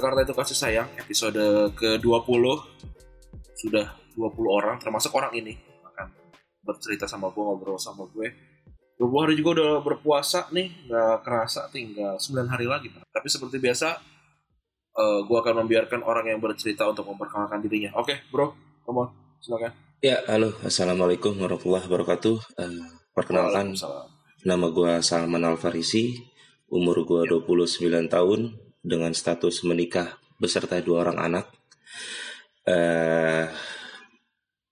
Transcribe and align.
Jakarta 0.00 0.24
itu 0.24 0.32
kasih 0.32 0.56
sayang 0.56 0.88
episode 0.96 1.76
ke-20 1.76 2.44
sudah 3.52 3.92
20 4.16 4.32
orang 4.48 4.80
termasuk 4.80 5.12
orang 5.12 5.28
ini. 5.36 5.60
Akan 5.84 6.08
bercerita 6.64 7.04
sama 7.04 7.28
gue 7.28 7.44
ngobrol 7.44 7.76
sama 7.76 8.08
gue. 8.08 8.32
20 8.96 9.12
hari 9.20 9.36
juga 9.36 9.60
udah 9.60 9.84
berpuasa 9.84 10.48
nih 10.56 10.88
nggak 10.88 11.20
kerasa 11.20 11.68
tinggal 11.68 12.16
9 12.16 12.32
hari 12.48 12.64
lagi 12.64 12.88
tapi 13.12 13.28
seperti 13.28 13.60
biasa 13.60 14.00
uh, 14.96 15.20
gue 15.20 15.36
akan 15.36 15.68
membiarkan 15.68 16.00
orang 16.00 16.32
yang 16.32 16.40
bercerita 16.40 16.88
untuk 16.88 17.04
memperkenalkan 17.04 17.60
dirinya. 17.60 17.92
Oke 18.00 18.24
bro 18.32 18.56
come 18.88 19.04
on 19.04 19.08
silakan. 19.44 19.76
Ya, 20.00 20.24
halo, 20.32 20.56
assalamualaikum 20.64 21.36
warahmatullahi 21.36 21.84
wabarakatuh. 21.84 22.56
Uh, 22.56 22.88
perkenalkan, 23.12 23.76
nama 24.48 24.72
gue 24.72 25.04
Salman 25.04 25.44
Al 25.44 25.60
Farisi, 25.60 26.16
umur 26.72 27.04
gue 27.04 27.28
29 27.28 28.08
tahun, 28.08 28.69
dengan 28.80 29.12
status 29.12 29.60
menikah 29.64 30.16
beserta 30.40 30.80
dua 30.80 31.08
orang 31.08 31.18
anak. 31.20 31.46
Uh, 32.64 33.48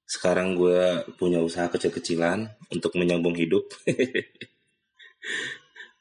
sekarang 0.08 0.56
gue 0.56 1.04
punya 1.20 1.44
usaha 1.44 1.68
kecil-kecilan 1.68 2.48
untuk 2.72 2.96
menyambung 2.96 3.36
hidup. 3.36 3.68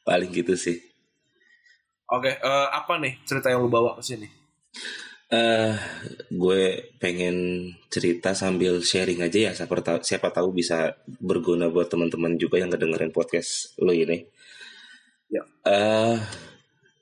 Paling 0.08 0.32
gitu 0.32 0.56
sih. 0.56 0.80
Oke, 2.08 2.40
uh, 2.40 2.72
apa 2.72 2.96
nih 3.04 3.20
cerita 3.28 3.52
yang 3.52 3.68
lu 3.68 3.72
bawa 3.72 4.00
ke 4.00 4.04
sini? 4.08 4.32
Uh, 5.28 5.76
gue 6.32 6.96
pengen 7.04 7.68
cerita 7.92 8.32
sambil 8.32 8.80
sharing 8.80 9.20
aja 9.20 9.40
ya 9.44 9.52
siapa 9.52 9.76
tahu, 9.84 10.00
siapa 10.00 10.32
tahu 10.32 10.56
bisa 10.56 10.96
berguna 11.20 11.68
buat 11.68 11.92
teman-teman 11.92 12.40
juga 12.40 12.64
yang 12.64 12.72
kedengerin 12.72 13.12
podcast 13.12 13.76
lo 13.84 13.92
ini. 13.92 14.24
Ya. 15.28 15.44
Uh, 15.68 16.16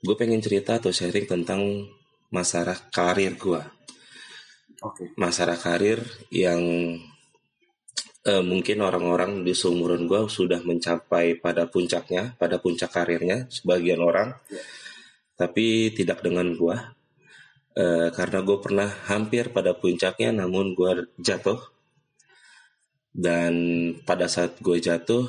gue 0.06 0.14
pengen 0.14 0.38
cerita 0.38 0.78
atau 0.78 0.94
sharing 0.94 1.26
tentang 1.26 1.90
masalah 2.30 2.78
karir 2.94 3.34
gue. 3.34 3.58
Oke. 4.86 5.02
Okay. 5.02 5.06
Masalah 5.18 5.58
karir 5.58 5.98
yang 6.30 6.62
uh, 8.22 8.44
mungkin 8.46 8.86
orang-orang 8.86 9.42
di 9.42 9.50
seumuran 9.50 10.06
gue 10.06 10.30
sudah 10.30 10.62
mencapai 10.62 11.42
pada 11.42 11.66
puncaknya, 11.66 12.38
pada 12.38 12.62
puncak 12.62 12.94
karirnya, 12.94 13.50
sebagian 13.50 13.98
orang, 13.98 14.38
ya. 14.46 14.62
tapi 15.34 15.90
tidak 15.90 16.22
dengan 16.22 16.54
gue. 16.54 16.76
Uh, 17.76 18.08
karena 18.14 18.40
gue 18.40 18.58
pernah 18.62 18.88
hampir 19.10 19.50
pada 19.50 19.74
puncaknya, 19.74 20.30
namun 20.32 20.72
gue 20.72 21.10
jatuh. 21.18 21.58
Dan 23.16 23.54
pada 24.04 24.28
saat 24.28 24.60
gue 24.60 24.76
jatuh, 24.76 25.24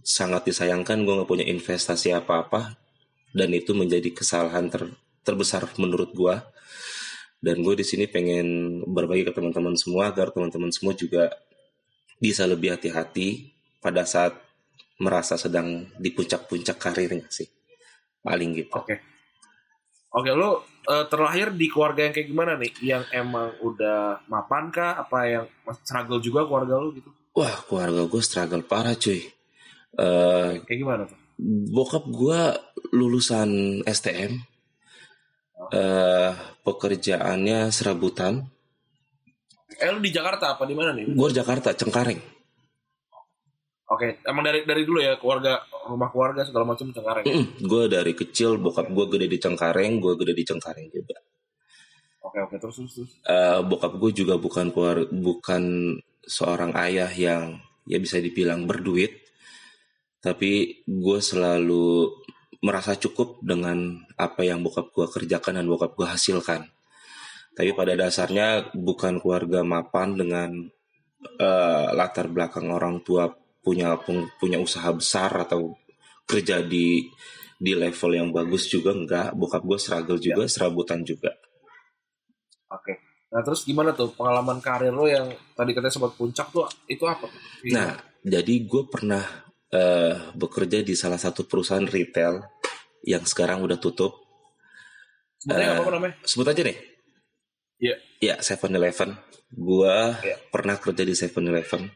sangat 0.00 0.48
disayangkan 0.48 1.04
gue 1.04 1.12
gak 1.12 1.28
punya 1.28 1.44
investasi 1.44 2.16
apa-apa 2.16 2.79
dan 3.30 3.50
itu 3.54 3.74
menjadi 3.76 4.10
kesalahan 4.10 4.70
ter, 4.70 4.90
terbesar 5.22 5.66
menurut 5.78 6.10
gue 6.14 6.34
dan 7.40 7.56
gue 7.64 7.74
di 7.78 7.86
sini 7.86 8.04
pengen 8.04 8.80
berbagi 8.84 9.24
ke 9.24 9.32
teman-teman 9.32 9.74
semua 9.78 10.12
agar 10.12 10.28
teman-teman 10.34 10.68
semua 10.68 10.92
juga 10.92 11.32
bisa 12.20 12.44
lebih 12.44 12.76
hati-hati 12.76 13.56
pada 13.80 14.04
saat 14.04 14.36
merasa 15.00 15.40
sedang 15.40 15.88
di 15.96 16.12
puncak-puncak 16.12 16.76
karirnya 16.76 17.24
sih 17.32 17.48
paling 18.20 18.52
gitu. 18.52 18.72
Oke. 18.76 18.84
Okay. 18.84 18.98
Oke, 20.10 20.26
okay, 20.26 20.34
lo 20.34 20.66
uh, 20.90 21.06
terlahir 21.06 21.54
di 21.54 21.70
keluarga 21.70 22.02
yang 22.02 22.10
kayak 22.10 22.28
gimana 22.28 22.58
nih? 22.58 22.72
Yang 22.82 23.04
emang 23.14 23.54
udah 23.62 24.26
mapan 24.26 24.74
kah? 24.74 24.98
Apa 24.98 25.18
yang 25.30 25.46
struggle 25.86 26.18
juga 26.18 26.42
keluarga 26.50 26.82
lo 26.82 26.90
gitu? 26.90 27.14
Wah, 27.38 27.62
keluarga 27.70 28.10
gue 28.10 28.22
struggle 28.22 28.66
parah 28.66 28.98
cuy. 28.98 29.22
Uh, 29.94 30.58
kayak 30.66 30.78
gimana 30.82 31.02
tuh? 31.06 31.18
Bokap 31.72 32.04
gue 32.10 32.40
lulusan 32.92 33.80
STM 33.88 34.36
uh, 35.72 36.32
pekerjaannya 36.60 37.72
serabutan 37.72 38.44
eh 39.80 39.88
lu 39.88 40.04
di 40.04 40.12
Jakarta 40.12 40.58
apa 40.58 40.68
di 40.68 40.74
mana 40.76 40.92
nih 40.92 41.08
gue 41.08 41.28
di 41.32 41.36
Jakarta 41.36 41.72
Cengkareng 41.72 42.40
Oke, 43.90 44.22
emang 44.22 44.46
dari 44.46 44.62
dari 44.62 44.86
dulu 44.86 45.02
ya 45.02 45.18
keluarga 45.18 45.66
rumah 45.90 46.14
keluarga 46.14 46.46
segala 46.46 46.62
macam 46.62 46.94
Cengkareng. 46.94 47.26
Mm 47.26 47.34
-mm, 47.34 47.46
gue 47.66 47.84
dari 47.90 48.12
kecil 48.14 48.62
bokap 48.62 48.86
gue 48.86 49.06
gede 49.18 49.26
di 49.26 49.38
Cengkareng, 49.42 49.98
gue 49.98 50.14
gede 50.14 50.30
di 50.38 50.44
Cengkareng 50.46 50.86
juga. 50.94 51.18
Oke 52.22 52.38
oke 52.38 52.54
terus 52.62 52.78
terus. 52.78 52.92
terus. 52.94 53.10
Uh, 53.26 53.66
bokap 53.66 53.98
gue 53.98 54.14
juga 54.14 54.38
bukan 54.38 54.70
keluar 54.70 55.10
bukan 55.10 55.62
seorang 56.22 56.70
ayah 56.86 57.10
yang 57.10 57.58
ya 57.82 57.98
bisa 57.98 58.22
dibilang 58.22 58.62
berduit, 58.62 59.26
tapi 60.20 60.84
gue 60.84 61.18
selalu 61.20 62.12
merasa 62.60 62.92
cukup 62.92 63.40
dengan 63.40 64.04
apa 64.20 64.44
yang 64.44 64.60
bokap 64.60 64.92
gue 64.92 65.06
kerjakan 65.08 65.60
dan 65.60 65.66
bokap 65.66 65.96
gue 65.96 66.04
hasilkan. 66.04 66.68
Tapi 67.56 67.72
pada 67.72 67.96
dasarnya 67.96 68.72
bukan 68.76 69.18
keluarga 69.18 69.64
mapan 69.64 70.16
dengan 70.16 70.50
uh, 71.40 71.88
latar 71.96 72.28
belakang 72.28 72.68
orang 72.68 73.00
tua 73.00 73.32
punya 73.60 73.96
punya 74.40 74.60
usaha 74.60 74.88
besar 74.92 75.32
atau 75.44 75.76
kerja 76.28 76.60
di 76.64 77.08
di 77.60 77.72
level 77.76 78.12
yang 78.16 78.28
bagus 78.28 78.68
juga 78.68 78.92
enggak. 78.92 79.32
Bokap 79.36 79.64
gue 79.64 79.78
struggle 79.80 80.20
juga, 80.20 80.44
ya. 80.44 80.52
serabutan 80.52 81.00
juga. 81.00 81.32
Oke. 82.70 83.24
Nah 83.32 83.40
terus 83.40 83.64
gimana 83.64 83.96
tuh 83.96 84.12
pengalaman 84.12 84.60
karir 84.60 84.92
lo 84.92 85.08
yang 85.08 85.32
tadi 85.56 85.72
katanya 85.72 85.96
sempat 85.96 86.12
puncak 86.12 86.52
tuh 86.52 86.68
itu 86.88 87.04
apa? 87.08 87.24
Nah 87.72 87.96
jadi 88.20 88.54
gue 88.68 88.84
pernah 88.84 89.49
uh, 89.74 90.34
bekerja 90.34 90.82
di 90.82 90.94
salah 90.98 91.18
satu 91.18 91.46
perusahaan 91.46 91.86
retail 91.86 92.42
yang 93.06 93.24
sekarang 93.24 93.64
udah 93.64 93.78
tutup. 93.80 94.14
Sebutnya 95.40 95.80
uh, 95.80 95.80
apa 95.82 95.90
namanya? 95.96 96.14
Sebut 96.26 96.46
aja 96.46 96.62
nih. 96.62 96.78
Iya. 97.80 97.96
Yeah. 98.20 98.36
Ya, 98.36 98.44
Seven 98.44 98.76
Eleven. 98.76 99.16
Gua 99.50 100.20
yeah. 100.20 100.38
pernah 100.52 100.76
kerja 100.76 101.02
di 101.02 101.16
Seven 101.16 101.48
Eleven. 101.48 101.88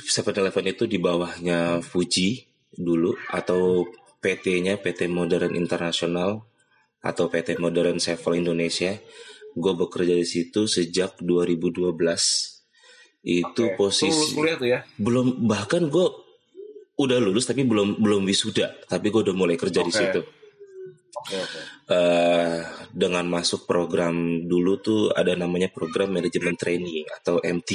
Seven 0.00 0.34
Eleven 0.40 0.66
itu 0.72 0.88
di 0.88 0.96
bawahnya 0.96 1.84
Fuji 1.84 2.48
dulu 2.72 3.12
atau 3.30 3.84
PT-nya 4.20 4.78
PT 4.80 5.10
Modern 5.10 5.52
International 5.56 6.44
atau 7.00 7.28
PT 7.28 7.60
Modern 7.60 8.00
Seven 8.00 8.40
Indonesia. 8.40 8.96
Gue 9.50 9.74
bekerja 9.74 10.14
di 10.14 10.22
situ 10.22 10.70
sejak 10.70 11.18
2012 11.18 12.59
itu 13.20 13.64
okay. 13.68 13.76
posisi 13.76 14.32
kuliah 14.32 14.56
tuh 14.56 14.68
ya 14.68 14.80
belum 14.96 15.44
bahkan 15.44 15.92
gue 15.92 16.06
udah 17.00 17.18
lulus 17.20 17.48
tapi 17.48 17.64
belum 17.64 18.00
belum 18.00 18.24
wisuda 18.24 18.88
tapi 18.88 19.12
gue 19.12 19.20
udah 19.28 19.36
mulai 19.36 19.56
kerja 19.60 19.84
okay. 19.84 19.88
di 19.88 19.92
situ 19.92 20.20
okay, 21.20 21.40
okay. 21.40 21.62
Uh, 21.88 22.60
dengan 22.92 23.28
masuk 23.28 23.68
program 23.68 24.44
dulu 24.48 24.80
tuh 24.80 25.00
ada 25.12 25.36
namanya 25.36 25.68
program 25.68 26.16
manajemen 26.16 26.56
training 26.56 27.04
atau 27.20 27.40
MT 27.40 27.70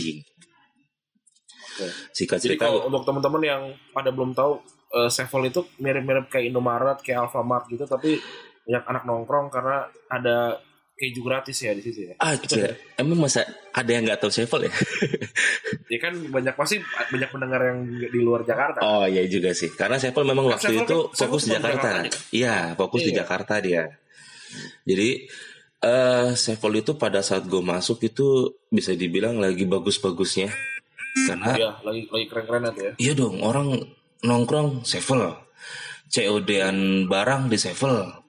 okay. 1.77 1.89
Singkat 2.13 2.39
Jadi 2.41 2.57
kalau 2.57 2.89
untuk 2.89 3.06
teman-teman 3.06 3.41
yang 3.45 3.62
pada 3.94 4.09
belum 4.09 4.33
tahu 4.33 4.62
uh, 4.98 5.09
Sevel 5.13 5.50
itu 5.50 5.62
mirip-mirip 5.77 6.30
kayak 6.30 6.50
Indomaret 6.50 6.98
kayak 7.06 7.30
Alfamart 7.30 7.69
gitu 7.69 7.86
tapi 7.86 8.18
banyak 8.65 8.83
anak 8.89 9.03
nongkrong 9.06 9.53
karena 9.53 9.86
ada 10.09 10.57
keju 10.95 11.21
gratis 11.27 11.59
ya 11.59 11.75
di 11.75 11.83
situ 11.83 12.07
ya. 12.07 12.15
Aja. 12.24 12.71
Emang 12.95 13.27
masa 13.27 13.44
ada 13.75 13.92
yang 13.92 14.07
nggak 14.07 14.24
tahu 14.24 14.31
Sevel 14.31 14.71
ya? 14.71 14.74
ya 15.94 16.00
kan 16.00 16.13
banyak 16.31 16.56
pasti 16.56 16.80
banyak 17.12 17.30
pendengar 17.36 17.62
yang 17.68 17.80
di 17.83 18.19
luar 18.24 18.47
Jakarta. 18.47 18.80
Oh 18.80 19.03
iya 19.03 19.27
juga 19.27 19.51
sih. 19.51 19.75
Karena 19.75 20.00
Sevel 20.00 20.24
memang 20.24 20.47
kan 20.47 20.53
waktu 20.56 20.71
Sevel 20.71 20.83
itu 20.88 20.97
kan, 21.12 21.18
fokus 21.19 21.42
di 21.44 21.51
Jakarta. 21.51 21.89
Iya, 22.31 22.56
fokus 22.80 23.01
iya. 23.03 23.07
di 23.07 23.12
Jakarta 23.12 23.53
dia. 23.59 23.83
Jadi 24.88 25.09
uh, 25.83 26.31
Sevel 26.39 26.74
itu 26.80 26.92
pada 26.95 27.19
saat 27.19 27.44
gue 27.44 27.59
masuk 27.59 28.00
itu 28.07 28.56
bisa 28.71 28.95
dibilang 28.95 29.36
lagi 29.44 29.68
bagus-bagusnya. 29.68 30.48
Karena 31.27 31.51
Iya, 31.59 31.71
lagi 31.83 32.07
lagi 32.07 32.25
keren-keren 32.31 32.71
tuh 32.71 32.83
ya. 32.88 32.94
Iya 32.95 33.13
dong, 33.19 33.44
orang 33.44 33.83
nongkrong 34.24 34.88
Sevel. 34.88 35.44
COD-an 36.06 37.09
barang 37.12 37.51
di 37.51 37.57
Sevel 37.59 38.25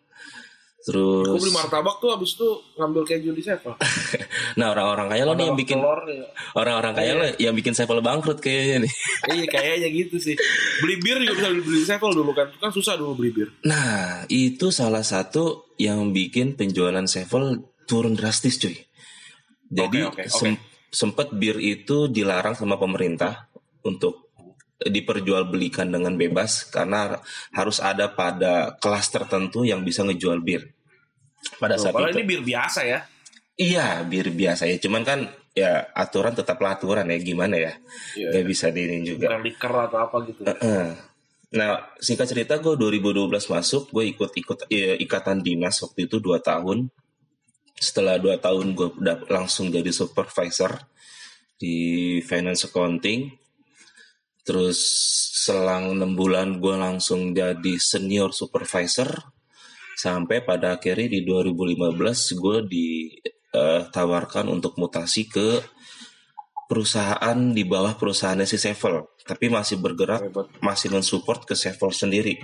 Terus 0.87 1.43
beli 1.43 1.51
martabak 1.51 1.99
tuh 1.99 2.15
abis 2.15 2.39
itu 2.39 2.47
ngambil 2.79 3.03
keju 3.03 3.35
di 3.35 3.43
Sevel. 3.43 3.75
nah 4.59 4.71
orang-orang 4.71 5.11
kaya 5.11 5.27
lo 5.27 5.35
nih 5.35 5.51
yang 5.51 5.59
bikin 5.59 5.83
telur 5.83 6.01
ya. 6.07 6.27
orang-orang 6.55 6.93
kaya 6.95 7.13
lo 7.19 7.25
yang 7.43 7.55
bikin 7.59 7.75
Sevel 7.75 7.99
bangkrut 7.99 8.39
kayaknya 8.39 8.87
nih. 8.87 8.93
Iya 9.35 9.45
kayaknya 9.51 9.89
gitu 9.91 10.17
sih. 10.23 10.39
Beli 10.87 11.03
bir 11.03 11.19
juga 11.27 11.51
bisa 11.51 11.67
beli 11.67 11.83
Sevel 11.83 12.11
dulu 12.15 12.31
kan. 12.39 12.55
Kan 12.63 12.71
susah 12.71 12.95
dulu 12.95 13.19
beli 13.19 13.35
bir. 13.35 13.49
Nah, 13.67 14.31
itu 14.31 14.71
salah 14.71 15.03
satu 15.03 15.75
yang 15.75 16.15
bikin 16.15 16.55
penjualan 16.55 17.03
Sevel 17.11 17.67
turun 17.91 18.15
drastis, 18.15 18.55
cuy. 18.63 18.79
Jadi 19.67 20.07
Oke, 20.07 20.23
oke, 20.23 20.31
oke. 20.31 20.39
sem- 20.39 20.63
sempet 20.95 21.35
bir 21.35 21.59
itu 21.59 22.07
dilarang 22.07 22.55
sama 22.55 22.79
pemerintah 22.79 23.51
untuk 23.83 24.31
diperjualbelikan 24.79 25.91
dengan 25.91 26.15
bebas 26.15 26.69
karena 26.69 27.19
harus 27.51 27.83
ada 27.83 28.13
pada 28.13 28.77
kelas 28.79 29.11
tertentu 29.11 29.67
yang 29.67 29.83
bisa 29.83 30.07
ngejual 30.07 30.39
bir. 30.47 30.76
Pada 31.57 31.77
saat 31.79 31.95
Kalau 31.95 32.09
itu. 32.11 32.21
ini 32.21 32.25
bir 32.27 32.41
biasa 32.43 32.81
ya. 32.85 33.01
Iya, 33.57 34.05
bir 34.05 34.29
biasa 34.33 34.69
ya. 34.69 34.77
Cuman 34.77 35.03
kan 35.07 35.25
ya 35.57 35.89
aturan 35.97 36.37
tetaplah 36.37 36.77
aturan 36.77 37.09
ya 37.09 37.17
gimana 37.17 37.57
ya. 37.57 37.73
Iya, 38.13 38.29
Gak 38.41 38.45
bisa 38.45 38.67
diinin 38.69 39.03
juga. 39.09 39.33
Bukan 39.33 39.43
liker 39.43 39.73
atau 39.73 39.99
apa 40.05 40.17
gitu. 40.29 40.41
Heeh. 40.45 40.87
Nah, 41.57 41.89
singkat 41.97 42.29
cerita 42.29 42.61
gue 42.61 42.75
2012 42.77 43.33
masuk, 43.49 43.89
gue 43.89 44.05
ikut-ikut 44.13 44.69
eh, 44.69 44.99
ikatan 45.01 45.41
dinas 45.41 45.81
waktu 45.81 46.05
itu 46.05 46.21
2 46.21 46.43
tahun. 46.43 46.93
Setelah 47.79 48.21
2 48.21 48.37
tahun 48.37 48.77
gue 48.77 48.89
udah 49.01 49.17
langsung 49.33 49.73
jadi 49.73 49.89
supervisor 49.89 50.77
di 51.57 52.19
finance 52.21 52.69
accounting. 52.69 53.33
Terus 54.45 54.79
selang 55.33 55.97
6 55.97 56.13
bulan 56.13 56.61
gue 56.61 56.75
langsung 56.77 57.33
jadi 57.33 57.75
senior 57.81 58.37
supervisor. 58.37 59.36
Sampai 59.97 60.45
pada 60.45 60.77
akhirnya 60.77 61.09
di 61.09 61.25
2015 61.25 62.37
gue 62.37 62.59
ditawarkan 62.69 64.53
untuk 64.53 64.77
mutasi 64.77 65.25
ke 65.25 65.65
perusahaan 66.69 67.39
di 67.55 67.63
bawah 67.65 67.97
perusahaannya 67.97 68.45
si 68.45 68.61
Sevel. 68.61 69.09
Tapi 69.25 69.49
masih 69.49 69.81
bergerak 69.81 70.29
Hebat. 70.29 70.47
masih 70.61 70.93
mensupport 70.93 71.49
ke 71.49 71.55
Sevel 71.57 71.91
sendiri. 71.95 72.37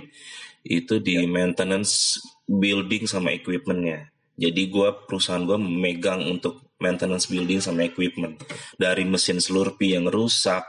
Itu 0.65 0.97
di 1.03 1.19
maintenance 1.29 2.17
building 2.47 3.05
sama 3.05 3.35
equipmentnya. 3.35 4.09
Jadi 4.33 4.65
gua 4.73 5.05
perusahaan 5.05 5.43
gua 5.45 5.61
memegang 5.61 6.25
untuk 6.25 6.73
maintenance 6.81 7.29
building 7.29 7.61
sama 7.61 7.85
equipment. 7.85 8.41
Dari 8.79 9.05
mesin 9.05 9.37
Slurpee 9.37 9.93
yang 9.93 10.09
rusak, 10.09 10.65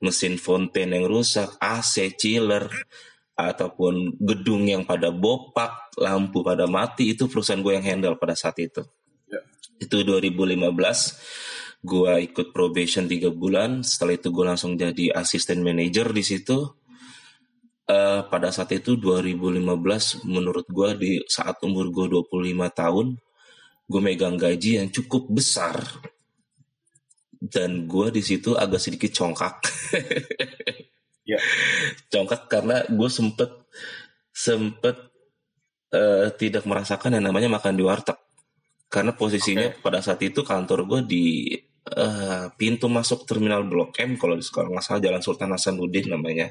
mesin 0.00 0.40
fontaine 0.40 0.96
yang 0.96 1.06
rusak, 1.10 1.52
AC, 1.60 2.16
chiller, 2.16 2.72
ataupun 3.36 4.16
gedung 4.16 4.64
yang 4.64 4.88
pada 4.88 5.12
bopak, 5.12 5.92
lampu 6.00 6.40
pada 6.40 6.64
mati, 6.64 7.12
itu 7.12 7.28
perusahaan 7.28 7.60
gue 7.60 7.76
yang 7.76 7.84
handle 7.84 8.16
pada 8.16 8.32
saat 8.32 8.56
itu. 8.58 8.80
Ya. 9.28 9.44
Itu 9.76 10.02
2015 10.02 10.56
gua 11.84 12.18
ikut 12.18 12.50
probation 12.50 13.06
3 13.06 13.30
bulan 13.30 13.84
setelah 13.84 14.16
itu 14.16 14.32
gue 14.32 14.44
langsung 14.48 14.74
jadi 14.74 15.12
asisten 15.12 15.60
manager 15.62 16.10
di 16.10 16.24
situ 16.24 16.74
Eh, 17.86 18.20
pada 18.26 18.50
saat 18.50 18.74
itu 18.74 18.98
2015 18.98 20.26
menurut 20.26 20.66
gua 20.66 20.98
di 20.98 21.22
saat 21.30 21.62
umur 21.62 21.94
gue 21.94 22.18
25 22.18 22.66
tahun 22.74 23.14
gue 23.86 24.00
megang 24.02 24.34
gaji 24.34 24.82
yang 24.82 24.88
cukup 24.90 25.30
besar 25.30 25.86
dan 27.38 27.86
gua 27.86 28.10
di 28.10 28.26
situ 28.26 28.58
agak 28.58 28.82
sedikit 28.82 29.14
congkak 29.14 29.62
Ya. 31.26 31.42
congkak 32.06 32.46
karena 32.46 32.86
gue 32.86 33.10
sempet 33.10 33.50
sempet 34.30 34.94
eh, 35.90 36.30
tidak 36.32 36.62
merasakan 36.62 37.18
yang 37.18 37.26
namanya 37.26 37.50
makan 37.50 37.74
di 37.74 37.82
warteg. 37.82 38.14
Karena 38.86 39.10
posisinya 39.10 39.74
pada 39.76 39.98
saat 39.98 40.22
itu 40.22 40.40
kantor 40.40 40.86
gue 40.86 41.00
di 41.04 41.26
eh, 41.86 42.44
pintu 42.54 42.86
masuk 42.86 43.22
terminal 43.24 43.62
Blok 43.62 43.98
M 43.98 44.14
kalau 44.14 44.34
di 44.34 44.42
sekolah 44.42 44.70
nggak 44.70 44.84
salah 44.84 45.00
Jalan 45.00 45.18
Sultan 45.20 45.50
Hasanuddin 45.50 46.06
namanya. 46.08 46.46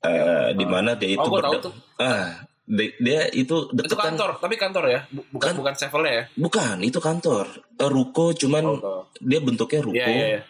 Eh, 0.00 0.50
di 0.52 0.66
mana 0.66 0.92
dia 0.94 1.14
itu 1.14 1.22
Oh, 1.22 1.32
berde- 1.32 1.72
ah 1.96 2.44
di- 2.60 2.92
dia 2.98 3.24
itu 3.30 3.56
Itu 3.64 3.72
deketan 3.72 4.12
kantor, 4.12 4.30
tapi 4.36 4.54
kantor 4.56 4.84
ya, 4.86 5.00
Bu- 5.08 5.24
bukan 5.30 5.48
Kan- 5.48 5.56
bukan 5.56 5.74
Sevelnya 5.74 6.12
ya. 6.12 6.24
bukan 6.34 6.76
itu 6.80 6.98
kantor. 6.98 7.46
Ruko 7.78 8.34
cuman 8.34 8.64
Oh, 8.68 9.04
dia 9.16 9.40
bentuknya 9.40 9.80
ruko. 9.80 9.96
Iya 9.96 10.06
iya 10.08 10.26
iya. 10.28 10.42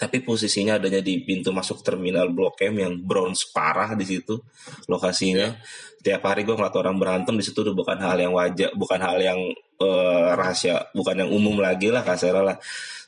Tapi 0.00 0.24
posisinya 0.24 0.80
adanya 0.80 1.04
di 1.04 1.20
pintu 1.20 1.52
masuk 1.52 1.84
terminal 1.84 2.32
Blok 2.32 2.56
M 2.64 2.80
yang 2.80 2.96
bronze 3.04 3.52
parah 3.52 3.92
di 3.92 4.08
situ 4.08 4.40
lokasinya. 4.88 5.60
Tiap 6.00 6.24
hari 6.24 6.48
gue 6.48 6.56
ngeliat 6.56 6.72
orang 6.72 6.96
berantem 6.96 7.36
di 7.36 7.44
situ 7.44 7.60
udah 7.60 7.76
bukan 7.76 8.00
hal 8.00 8.16
yang 8.16 8.32
wajar, 8.32 8.72
bukan 8.72 8.96
hal 8.96 9.20
yang 9.20 9.36
eh, 9.76 10.30
rahasia, 10.32 10.88
bukan 10.96 11.20
yang 11.20 11.28
umum 11.28 11.60
lagi 11.60 11.92
lah 11.92 12.00
kasarnya 12.00 12.40
lah. 12.40 12.56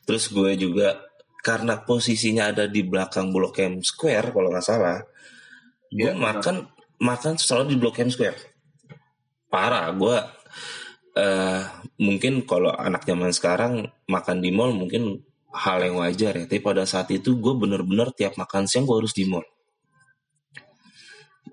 Terus 0.04 0.28
gue 0.28 0.52
juga 0.60 1.00
karena 1.40 1.80
posisinya 1.80 2.52
ada 2.52 2.68
di 2.68 2.84
belakang 2.84 3.32
Blok 3.32 3.56
M 3.64 3.80
Square 3.80 4.36
kalau 4.36 4.52
nggak 4.52 4.66
salah, 4.68 5.00
gue 5.88 6.12
benar. 6.12 6.20
makan 6.36 6.68
makan 7.00 7.40
selalu 7.40 7.72
di 7.72 7.76
Blok 7.80 8.04
M 8.04 8.12
Square. 8.12 8.36
Parah, 9.48 9.88
gue 9.96 10.16
eh 11.16 11.64
mungkin 12.04 12.44
kalau 12.44 12.68
anak 12.68 13.08
zaman 13.08 13.32
sekarang 13.32 13.84
makan 14.08 14.44
di 14.44 14.52
mall 14.52 14.76
mungkin 14.76 15.31
hal 15.52 15.78
yang 15.84 16.00
wajar 16.00 16.32
ya. 16.34 16.44
Tapi 16.49 16.60
pada 16.64 16.88
saat 16.88 17.12
itu 17.12 17.37
gue 17.37 17.54
bener-bener 17.54 18.10
tiap 18.16 18.40
makan 18.40 18.64
siang 18.64 18.88
gue 18.88 18.96
harus 18.96 19.12
di 19.12 19.28
mall. 19.28 19.44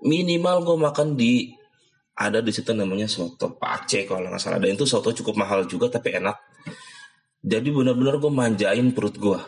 Minimal 0.00 0.56
gue 0.64 0.76
makan 0.80 1.08
di 1.14 1.52
ada 2.16 2.40
di 2.44 2.52
situ 2.52 2.72
namanya 2.72 3.08
soto 3.08 3.56
pace 3.56 4.08
kalau 4.08 4.28
nggak 4.28 4.40
salah. 4.40 4.60
Dan 4.60 4.76
itu 4.76 4.88
soto 4.88 5.12
cukup 5.12 5.44
mahal 5.44 5.68
juga 5.68 5.92
tapi 5.92 6.16
enak. 6.16 6.36
Jadi 7.40 7.68
bener-bener 7.72 8.16
gue 8.20 8.32
manjain 8.32 8.88
perut 8.92 9.16
gue. 9.16 9.40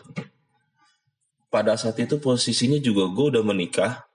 Pada 1.53 1.77
saat 1.77 1.97
itu 2.01 2.17
posisinya 2.17 2.77
juga 2.81 3.09
gue 3.09 3.37
udah 3.37 3.43
menikah. 3.45 4.05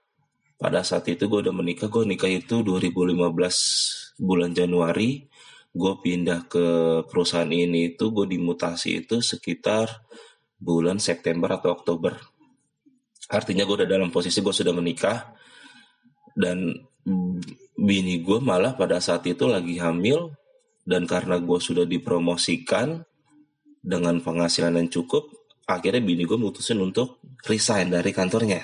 Pada 0.59 0.83
saat 0.83 1.07
itu 1.07 1.27
gue 1.27 1.39
udah 1.47 1.55
menikah. 1.55 1.87
Gue 1.87 2.03
nikah 2.03 2.27
itu 2.27 2.63
2015 2.63 4.19
bulan 4.19 4.51
Januari. 4.51 5.27
Gue 5.71 5.93
pindah 6.03 6.51
ke 6.51 6.65
perusahaan 7.07 7.47
ini 7.47 7.95
itu 7.95 8.11
gue 8.11 8.27
dimutasi 8.27 9.07
itu 9.07 9.23
sekitar 9.23 9.87
bulan 10.59 10.99
September 10.99 11.55
atau 11.55 11.73
Oktober. 11.73 12.19
Artinya 13.31 13.63
gue 13.63 13.83
udah 13.83 13.89
dalam 13.89 14.11
posisi 14.11 14.43
gue 14.43 14.51
sudah 14.51 14.75
menikah 14.75 15.31
dan 16.35 16.75
bini 17.79 18.19
gue 18.21 18.39
malah 18.43 18.75
pada 18.75 18.99
saat 18.99 19.23
itu 19.25 19.47
lagi 19.47 19.79
hamil 19.79 20.35
dan 20.83 21.07
karena 21.07 21.39
gue 21.39 21.59
sudah 21.61 21.87
dipromosikan 21.87 23.01
dengan 23.79 24.19
penghasilan 24.19 24.75
yang 24.75 24.89
cukup, 24.91 25.31
akhirnya 25.63 26.03
bini 26.03 26.27
gue 26.27 26.35
mutusin 26.35 26.83
untuk 26.83 27.23
resign 27.47 27.93
dari 27.93 28.11
kantornya. 28.11 28.59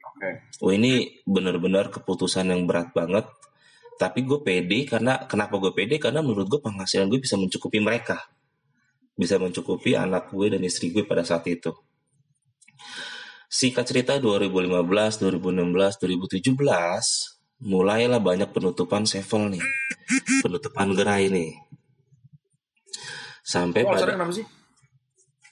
Oke. 0.00 0.30
Oh 0.64 0.72
ini 0.72 1.20
benar-benar 1.28 1.92
keputusan 1.92 2.48
yang 2.48 2.64
berat 2.64 2.96
banget. 2.96 3.28
Tapi 3.96 4.24
gue 4.28 4.40
pede 4.44 4.84
karena 4.84 5.24
kenapa 5.24 5.56
gue 5.56 5.72
pede? 5.72 5.96
Karena 5.96 6.20
menurut 6.20 6.48
gue 6.48 6.60
penghasilan 6.60 7.08
gue 7.08 7.20
bisa 7.20 7.36
mencukupi 7.40 7.80
mereka, 7.80 8.28
bisa 9.16 9.40
mencukupi 9.40 9.96
anak 9.96 10.28
gue 10.30 10.52
dan 10.52 10.62
istri 10.62 10.92
gue 10.92 11.02
pada 11.02 11.24
saat 11.24 11.48
itu. 11.48 11.72
Singkat 13.48 13.84
cerita 13.88 14.12
2015, 14.20 15.24
2016, 15.24 15.96
2017 16.44 16.52
mulailah 17.56 18.20
banyak 18.20 18.52
penutupan 18.52 19.08
sevel 19.08 19.56
nih, 19.56 19.64
penutupan 20.44 20.92
gerai 20.92 21.32
nih. 21.32 21.56
Sampai 23.40 23.86
Oh, 23.86 23.94
pada 23.94 24.12
kenapa 24.12 24.32
sih? 24.34 24.44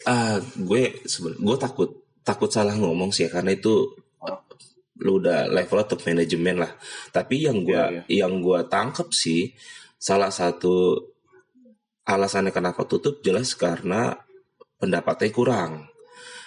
ah 0.04 0.36
gue 0.52 1.00
gue 1.40 1.56
takut 1.56 1.88
takut 2.20 2.50
salah 2.52 2.76
ngomong 2.76 3.08
sih 3.08 3.24
ya, 3.24 3.40
karena 3.40 3.56
itu 3.56 3.96
Oh. 4.20 4.40
lu 5.00 5.20
udah 5.20 5.48
level 5.48 5.84
top 5.84 6.00
manajemen 6.04 6.64
lah 6.64 6.72
tapi 7.08 7.44
yang 7.44 7.60
gue 7.60 7.76
Iya, 7.76 8.24
yang 8.24 8.40
gue 8.40 8.56
tangkep 8.68 9.08
sih 9.12 9.52
salah 9.96 10.32
satu 10.32 10.96
alasannya 12.04 12.50
kenapa 12.50 12.84
tutup 12.84 13.20
jelas 13.20 13.52
karena 13.52 14.16
pendapatnya 14.76 15.30
kurang 15.30 15.72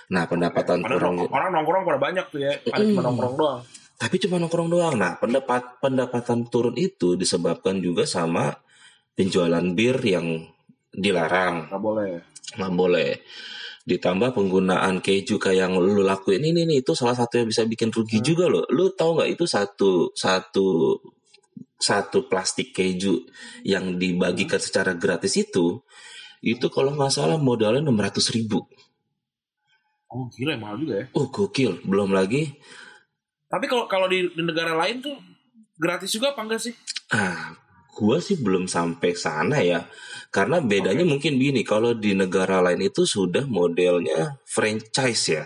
nah 0.08 0.24
pendapatan 0.24 0.80
Padahal 0.80 0.96
kurang 0.96 1.14
nong- 1.18 1.32
orang 1.32 1.50
nongkrong 1.52 1.84
pada 1.84 2.00
banyak 2.00 2.26
tuh 2.28 2.40
ya. 2.40 2.54
Ada 2.66 2.84
cuma 2.86 3.02
nongkrong 3.04 3.36
doang. 3.36 3.60
tapi 3.98 4.16
cuma 4.18 4.36
nongkrong 4.38 4.70
doang 4.70 4.94
nah 4.96 5.14
pendapat 5.16 5.62
pendapatan 5.78 6.46
turun 6.46 6.74
itu 6.74 7.14
disebabkan 7.14 7.78
juga 7.78 8.06
sama 8.06 8.56
penjualan 9.12 9.66
bir 9.70 9.98
yang 10.00 10.46
dilarang 10.90 11.68
Gak 11.68 11.82
boleh. 11.82 12.10
nggak 12.54 12.74
boleh 12.74 13.12
ditambah 13.84 14.32
penggunaan 14.32 15.00
keju 15.00 15.36
kayak 15.38 15.58
yang 15.62 15.74
lu 15.74 16.00
lakuin 16.02 16.40
ini 16.42 16.64
nih 16.64 16.82
itu 16.82 16.92
salah 16.92 17.16
satu 17.16 17.40
yang 17.40 17.48
bisa 17.48 17.64
bikin 17.64 17.88
rugi 17.88 18.20
Hmm. 18.20 18.26
juga 18.26 18.46
loh 18.46 18.64
lu 18.68 18.92
tahu 18.92 19.18
nggak 19.18 19.32
itu 19.32 19.44
satu 19.44 20.12
satu 20.14 21.00
satu 21.78 22.26
plastik 22.32 22.74
keju 22.76 23.26
yang 23.64 23.98
dibagikan 24.02 24.58
secara 24.62 24.94
gratis 24.98 25.38
itu 25.38 25.82
itu 26.42 26.66
kalau 26.70 26.94
nggak 26.98 27.14
salah 27.14 27.38
modalnya 27.42 27.82
600 27.86 28.36
ribu 28.38 28.66
Oh 30.14 30.26
gila 30.32 30.56
mahal 30.62 30.78
juga 30.84 30.94
ya. 31.04 31.06
oh 31.20 31.28
gokil 31.36 31.72
belum 31.84 32.10
lagi 32.16 32.44
Tapi 33.52 33.66
kalau 33.72 33.86
kalau 33.88 34.08
di, 34.12 34.20
di 34.36 34.44
negara 34.44 34.74
lain 34.76 35.00
tuh 35.06 35.16
gratis 35.80 36.12
juga 36.16 36.32
apa 36.36 36.42
enggak 36.44 36.62
sih? 36.66 36.74
ah 37.12 37.56
gua 37.98 38.18
sih 38.22 38.38
belum 38.38 38.66
sampai 38.70 39.12
sana 39.18 39.58
ya. 39.64 39.90
Karena 40.30 40.62
bedanya 40.62 41.02
mungkin 41.08 41.40
gini, 41.42 41.62
kalau 41.66 41.92
di 41.98 42.14
negara 42.14 42.62
lain 42.62 42.82
itu 42.92 43.08
sudah 43.08 43.48
modelnya 43.50 44.38
franchise 44.46 45.24
ya. 45.34 45.44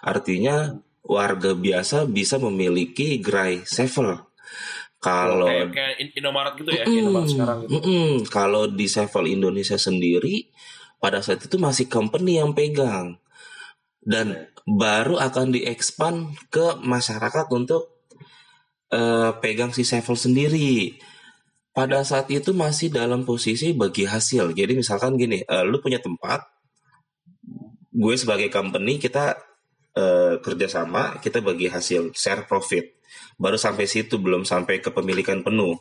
Artinya 0.00 0.80
warga 1.04 1.52
biasa 1.52 2.08
bisa 2.08 2.38
memiliki 2.40 3.20
gerai 3.20 3.66
sevel. 3.66 4.16
Kalau 5.00 5.48
kayak, 5.48 5.72
kayak 5.72 5.94
In- 5.96 6.14
Indomaret 6.20 6.54
gitu 6.60 6.70
ya, 6.76 6.84
Indomaret 6.84 7.32
sekarang 7.32 7.58
gitu. 7.64 7.72
Mm-mm. 7.80 8.08
Kalau 8.28 8.68
di 8.68 8.84
Sevel 8.84 9.32
Indonesia 9.32 9.80
sendiri 9.80 10.52
pada 11.00 11.24
saat 11.24 11.40
itu 11.40 11.56
masih 11.56 11.88
company 11.88 12.36
yang 12.36 12.52
pegang 12.52 13.16
dan 14.04 14.52
baru 14.68 15.16
akan 15.16 15.56
diekspan 15.56 16.36
ke 16.52 16.76
masyarakat 16.84 17.48
untuk 17.48 18.04
eh, 18.92 19.32
pegang 19.40 19.72
si 19.72 19.88
Sevel 19.88 20.20
sendiri. 20.20 21.00
Pada 21.72 22.04
saat 22.04 22.28
itu 22.28 22.52
masih 22.52 22.92
dalam 22.92 23.24
posisi 23.24 23.72
bagi 23.72 24.04
hasil. 24.04 24.52
Jadi 24.52 24.76
misalkan 24.76 25.16
gini, 25.16 25.40
eh, 25.40 25.64
lu 25.64 25.80
punya 25.80 25.96
tempat, 25.96 26.44
gue 27.88 28.14
sebagai 28.20 28.52
company 28.52 29.00
kita 29.00 29.32
eh, 29.96 30.36
kerjasama, 30.44 31.24
kita 31.24 31.40
bagi 31.40 31.72
hasil 31.72 32.12
share 32.12 32.44
profit. 32.44 32.99
Baru 33.40 33.56
sampai 33.56 33.88
situ 33.88 34.20
belum 34.20 34.44
sampai 34.44 34.84
kepemilikan 34.84 35.40
penuh. 35.40 35.80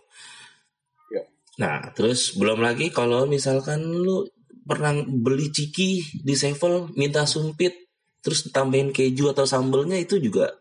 Ya. 1.11 1.27
Nah, 1.59 1.91
terus 1.91 2.39
belum 2.39 2.63
lagi 2.63 2.87
kalau 2.89 3.27
misalkan 3.27 3.83
lu 3.83 4.23
pernah 4.63 4.95
beli 5.03 5.51
ciki 5.51 6.23
di 6.23 6.33
Sevel 6.39 6.93
minta 6.95 7.27
sumpit 7.27 7.89
terus 8.23 8.47
tambahin 8.51 8.95
keju 8.95 9.31
atau 9.31 9.43
sambelnya 9.43 9.99
itu 9.99 10.19
juga 10.23 10.55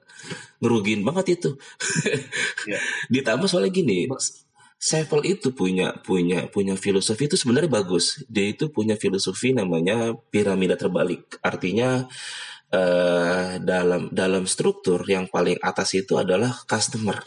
ngerugiin 0.58 1.06
banget 1.06 1.38
itu. 1.38 1.50
Ya. 2.66 2.78
Ditambah 3.14 3.46
soalnya 3.46 3.70
gini, 3.70 4.10
Sevel 4.78 5.26
itu 5.26 5.50
punya 5.50 5.90
punya 6.06 6.46
punya 6.46 6.78
filosofi 6.78 7.26
itu 7.26 7.34
sebenarnya 7.34 7.70
bagus. 7.70 8.22
Dia 8.30 8.54
itu 8.54 8.70
punya 8.70 8.94
filosofi 8.94 9.50
namanya 9.50 10.14
piramida 10.30 10.78
terbalik. 10.78 11.38
Artinya 11.42 12.06
eh, 12.72 13.60
dalam 13.60 14.12
dalam 14.12 14.44
struktur 14.44 15.04
yang 15.08 15.28
paling 15.28 15.58
atas 15.60 15.96
itu 15.96 16.16
adalah 16.20 16.52
customer. 16.64 17.18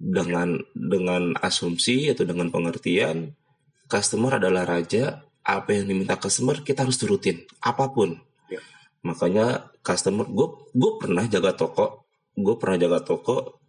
Dengan 0.00 0.56
dengan 0.72 1.36
asumsi 1.36 2.08
atau 2.08 2.24
dengan 2.24 2.48
pengertian 2.48 3.36
customer 3.84 4.40
adalah 4.40 4.64
raja 4.64 5.20
apa 5.44 5.74
yang 5.74 5.90
diminta 5.90 6.14
customer 6.16 6.62
kita 6.62 6.86
harus 6.86 6.96
turutin 6.96 7.42
apa 7.60 7.90
pun. 7.90 8.16
Ya. 8.48 8.62
makanya 9.04 9.70
customer 9.80 10.24
gue 10.28 10.48
gue 10.72 10.92
pernah 11.00 11.24
jaga 11.24 11.56
toko 11.56 12.06
gue 12.36 12.54
pernah 12.56 12.76
jaga 12.78 12.98
toko 13.02 13.60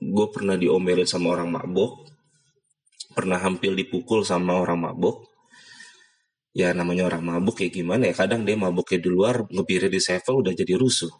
gue 0.00 0.26
pernah 0.28 0.54
diomelin 0.54 1.08
sama 1.08 1.34
orang 1.34 1.50
mabok 1.50 2.06
pernah 3.16 3.40
hampir 3.40 3.72
dipukul 3.72 4.22
sama 4.22 4.60
orang 4.60 4.90
mabok 4.90 5.24
ya 6.56 6.72
namanya 6.72 7.04
orang 7.12 7.20
mabuk 7.20 7.60
kayak 7.60 7.76
gimana 7.76 8.08
ya? 8.08 8.14
Kadang 8.16 8.48
dia 8.48 8.56
mabuknya 8.56 9.04
di 9.04 9.08
luar 9.12 9.44
ngebiri 9.52 9.92
di 9.92 10.00
sevel 10.00 10.40
udah 10.40 10.56
jadi 10.56 10.72
rusuh. 10.80 11.12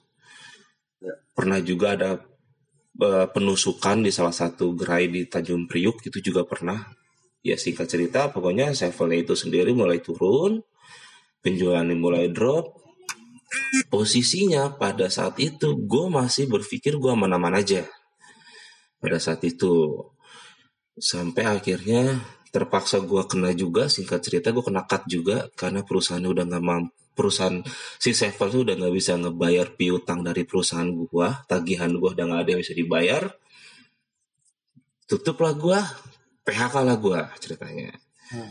Ya. 0.96 1.12
pernah 1.36 1.60
juga 1.60 1.92
ada 1.92 2.10
eh, 3.04 3.26
penusukan 3.28 4.00
di 4.00 4.08
salah 4.08 4.32
satu 4.32 4.72
gerai 4.72 5.12
di 5.12 5.28
Tanjung 5.28 5.68
Priuk 5.68 6.00
itu 6.08 6.24
juga 6.24 6.48
pernah. 6.48 6.80
Ya 7.44 7.60
singkat 7.60 7.86
cerita 7.92 8.32
pokoknya 8.32 8.72
sevelnya 8.72 9.22
itu 9.22 9.36
sendiri 9.36 9.76
mulai 9.76 10.00
turun 10.00 10.64
penjualannya 11.44 11.94
mulai 11.94 12.32
drop. 12.32 12.82
Posisinya 13.92 14.74
pada 14.74 15.06
saat 15.06 15.38
itu 15.38 15.78
gue 15.86 16.06
masih 16.10 16.50
berpikir 16.50 16.98
gue 16.98 17.12
aman-aman 17.12 17.62
aja. 17.62 17.86
Pada 18.98 19.22
saat 19.22 19.46
itu 19.46 20.02
sampai 20.98 21.46
akhirnya 21.46 22.18
terpaksa 22.56 23.04
gue 23.04 23.20
kena 23.28 23.52
juga 23.52 23.92
singkat 23.92 24.24
cerita 24.24 24.48
gue 24.48 24.64
kena 24.64 24.88
cut 24.88 25.04
juga 25.04 25.52
karena 25.52 25.84
perusahaannya 25.84 26.30
udah 26.32 26.44
nggak 26.48 26.64
mampu 26.64 26.96
perusahaan 27.16 27.64
si 27.96 28.12
Sevel 28.12 28.48
tuh 28.52 28.62
udah 28.68 28.76
nggak 28.76 28.94
bisa 28.96 29.16
ngebayar 29.16 29.72
piutang 29.72 30.20
dari 30.20 30.44
perusahaan 30.44 30.88
gue 30.88 31.28
tagihan 31.48 31.92
gue 31.92 32.10
udah 32.12 32.24
nggak 32.28 32.40
ada 32.44 32.50
yang 32.52 32.60
bisa 32.60 32.76
dibayar. 32.76 33.22
Tutup 35.08 35.40
lah 35.40 35.52
gue 35.56 35.78
PHK 36.44 36.74
lah 36.84 36.96
gue 36.96 37.20
ceritanya. 37.40 37.92
Hmm. 38.26 38.50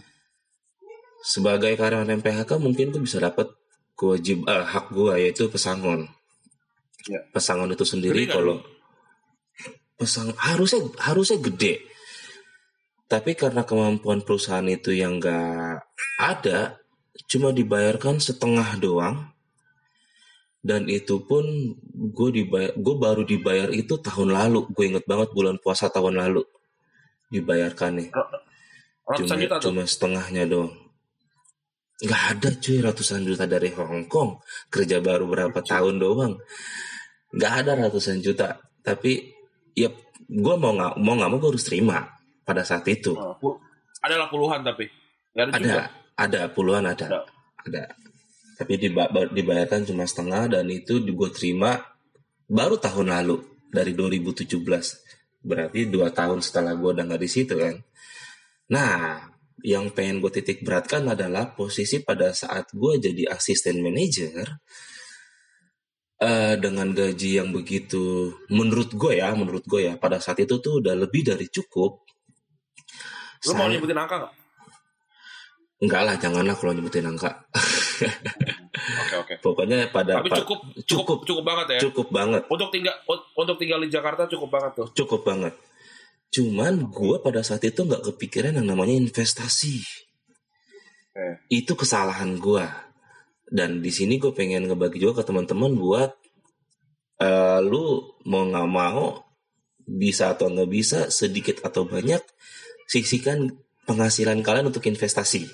sebagai 1.20 1.76
karyawan 1.76 2.08
yang 2.08 2.24
PHK 2.24 2.64
mungkin 2.64 2.96
gue 2.96 3.02
bisa 3.04 3.20
dapat 3.20 3.52
kewajib 4.00 4.48
eh, 4.48 4.66
hak 4.66 4.94
gue 4.94 5.14
yaitu 5.20 5.50
pesangon. 5.52 6.08
Ya. 7.06 7.22
pesangon 7.30 7.70
itu 7.70 7.86
sendiri 7.86 8.26
kalau 8.26 8.66
pesang 9.94 10.34
harusnya 10.42 10.82
harusnya 10.98 11.38
gede 11.38 11.86
tapi 13.06 13.38
karena 13.38 13.62
kemampuan 13.62 14.26
perusahaan 14.26 14.66
itu 14.66 14.90
yang 14.90 15.22
nggak 15.22 15.78
ada 16.18 16.82
cuma 17.30 17.54
dibayarkan 17.54 18.18
setengah 18.18 18.82
doang. 18.82 19.30
Dan 20.66 20.90
itu 20.90 21.22
pun 21.22 21.46
gue 21.94 22.30
dibayar 22.34 22.74
gue 22.74 22.96
baru 22.98 23.22
dibayar 23.22 23.70
itu 23.70 24.02
tahun 24.02 24.34
lalu. 24.34 24.66
Gue 24.74 24.90
inget 24.90 25.06
banget 25.06 25.30
bulan 25.38 25.62
puasa 25.62 25.94
tahun 25.94 26.18
lalu 26.18 26.42
dibayarkan 27.30 28.02
nih 28.02 28.10
Ratusan 29.06 29.38
cuma, 29.38 29.42
juta 29.46 29.56
cuma 29.62 29.84
setengahnya 29.86 30.50
doang. 30.50 30.74
Nggak 32.02 32.24
ada 32.34 32.50
cuy 32.58 32.78
ratusan 32.82 33.22
juta 33.22 33.46
dari 33.46 33.70
Hong 33.78 34.10
Kong. 34.10 34.42
Kerja 34.74 34.98
baru 34.98 35.30
berapa 35.30 35.62
tahun 35.62 36.02
doang. 36.02 36.42
Nggak 37.30 37.54
ada 37.62 37.72
ratusan 37.86 38.26
juta. 38.26 38.58
Tapi 38.82 39.30
ya 39.78 39.94
gue 40.26 40.56
mau 40.58 40.74
nggak 40.74 40.98
mau 40.98 41.14
nggak 41.14 41.30
mau 41.30 41.38
gue 41.38 41.54
harus 41.54 41.70
terima 41.70 42.15
pada 42.46 42.62
saat 42.62 42.86
itu. 42.88 43.18
Oh, 43.18 43.36
pul- 43.36 43.60
adalah 44.06 44.30
puluhan 44.30 44.62
tapi. 44.62 44.86
Ada, 45.36 45.52
juga. 45.58 45.60
ada 45.60 45.84
ada 46.16 46.42
puluhan 46.48 46.84
ada. 46.88 47.06
Ada. 47.10 47.22
ada. 47.68 47.84
Tapi 48.56 48.88
ba- 48.94 49.12
dibayarkan 49.12 49.84
cuma 49.84 50.08
setengah 50.08 50.48
dan 50.48 50.66
itu 50.72 51.04
gue 51.04 51.30
terima 51.36 51.76
baru 52.48 52.80
tahun 52.80 53.12
lalu 53.12 53.44
dari 53.68 53.92
2017 53.92 54.56
berarti 55.46 55.92
dua 55.92 56.10
tahun 56.10 56.40
setelah 56.40 56.74
gue 56.80 56.90
udah 56.96 57.04
nggak 57.04 57.22
di 57.22 57.30
situ 57.30 57.54
kan? 57.60 57.76
Nah 58.72 59.28
yang 59.66 59.92
pengen 59.92 60.24
gue 60.24 60.32
titik 60.32 60.64
beratkan 60.64 61.04
adalah 61.10 61.52
posisi 61.52 62.00
pada 62.00 62.32
saat 62.32 62.72
gue 62.72 63.02
jadi 63.02 63.34
asisten 63.34 63.82
manajer 63.82 64.62
eh, 66.22 66.56
dengan 66.62 66.94
gaji 66.94 67.42
yang 67.42 67.50
begitu 67.50 68.30
menurut 68.54 68.94
gue 68.94 69.20
ya 69.20 69.34
menurut 69.34 69.66
gue 69.66 69.90
ya 69.90 69.98
pada 69.98 70.22
saat 70.22 70.38
itu 70.46 70.62
tuh 70.62 70.86
udah 70.86 70.94
lebih 70.94 71.26
dari 71.26 71.50
cukup 71.50 72.05
Lu 73.44 73.52
mau 73.54 73.68
nyebutin 73.68 73.98
angka 73.98 74.16
gak? 74.22 74.34
enggak 75.76 76.02
lah 76.08 76.16
janganlah 76.16 76.56
kalau 76.56 76.72
nyebutin 76.72 77.04
angka 77.04 77.30
Oke 78.76 79.16
oke. 79.18 79.34
pokoknya 79.40 79.92
pada 79.92 80.20
Tapi 80.20 80.32
cukup, 80.32 80.60
cukup, 80.64 80.84
cukup 80.84 81.18
cukup 81.28 81.44
banget 81.44 81.68
ya. 81.76 81.80
cukup 81.88 82.08
banget 82.12 82.42
Untuk 82.48 82.70
tinggal 82.72 82.96
untuk 83.36 83.56
tinggal 83.60 83.80
di 83.84 83.90
Jakarta 83.90 84.24
cukup 84.26 84.50
banget 84.52 84.72
tuh. 84.76 84.88
cukup 84.96 85.22
banget 85.24 85.54
cuman 86.32 86.92
gue 86.92 87.16
pada 87.20 87.40
saat 87.42 87.64
itu 87.64 87.80
nggak 87.82 88.04
kepikiran 88.08 88.56
yang 88.56 88.68
namanya 88.68 88.96
investasi 88.96 89.84
Oke. 91.12 91.28
itu 91.48 91.72
kesalahan 91.76 92.36
gue 92.36 92.66
dan 93.48 93.80
di 93.80 93.92
sini 93.92 94.16
gue 94.18 94.32
pengen 94.32 94.68
ngebagi 94.68 95.00
juga 95.00 95.22
ke 95.22 95.28
teman-teman 95.28 95.76
buat 95.76 96.12
eh, 97.20 97.60
lu 97.62 98.04
mau 98.26 98.44
nggak 98.44 98.70
mau 98.70 99.22
bisa 99.86 100.34
atau 100.34 100.50
nggak 100.50 100.70
bisa 100.72 101.00
sedikit 101.08 101.62
atau 101.64 101.86
banyak 101.86 102.20
sisihkan 102.86 103.54
penghasilan 103.86 104.42
kalian 104.42 104.70
untuk 104.70 104.86
investasi. 104.86 105.50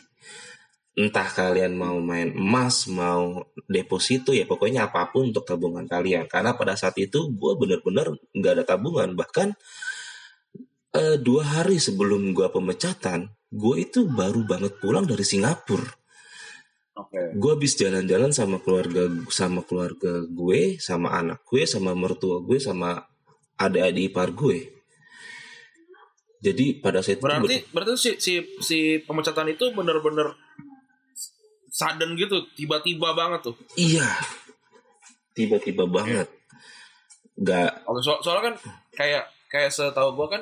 Entah 0.92 1.28
kalian 1.32 1.80
mau 1.80 2.00
main 2.04 2.36
emas 2.36 2.88
mau 2.92 3.48
deposito 3.64 4.36
ya 4.36 4.44
pokoknya 4.44 4.92
apa 4.92 5.08
pun 5.12 5.32
untuk 5.32 5.48
tabungan 5.48 5.88
kalian. 5.88 6.28
Karena 6.28 6.56
pada 6.56 6.76
saat 6.76 7.00
itu 7.00 7.32
gue 7.32 7.54
bener-bener 7.56 8.12
nggak 8.36 8.54
ada 8.60 8.64
tabungan. 8.76 9.16
Bahkan 9.16 9.48
eh, 11.00 11.18
dua 11.20 11.44
hari 11.48 11.80
sebelum 11.80 12.36
gue 12.36 12.48
pemecatan 12.52 13.32
gue 13.52 13.76
itu 13.84 14.08
baru 14.08 14.44
banget 14.48 14.80
pulang 14.80 15.08
dari 15.08 15.24
Singapura. 15.24 16.02
Oke. 16.92 17.40
gue 17.40 17.52
habis 17.56 17.80
jalan-jalan 17.80 18.36
sama 18.36 18.60
keluarga 18.60 19.08
sama 19.32 19.64
keluarga 19.64 20.28
gue 20.28 20.76
sama 20.76 21.16
anak 21.16 21.48
gue 21.48 21.64
sama 21.64 21.96
mertua 21.96 22.44
gue 22.44 22.60
sama 22.60 23.00
adik-adik 23.56 24.12
ipar 24.12 24.36
gue 24.36 24.81
jadi 26.42 26.82
pada 26.82 27.06
saat 27.06 27.18
itu 27.18 27.24
Berarti 27.24 27.58
berarti 27.70 27.92
si 27.96 28.12
si 28.18 28.34
si 28.60 28.78
pemecatan 29.00 29.48
itu 29.48 29.70
bener-bener 29.72 30.34
sudden 31.72 32.18
gitu, 32.20 32.50
tiba-tiba 32.52 33.16
banget 33.16 33.48
tuh. 33.48 33.56
iya 33.80 34.06
tiba-tiba 35.32 35.88
banget 35.88 36.28
Oke, 37.88 38.02
so- 38.04 38.20
soalnya 38.20 38.52
kan 38.52 38.56
kayak 38.94 39.24
kayak 39.48 39.72
setahu 39.72 40.14
gua 40.14 40.28
kan 40.28 40.42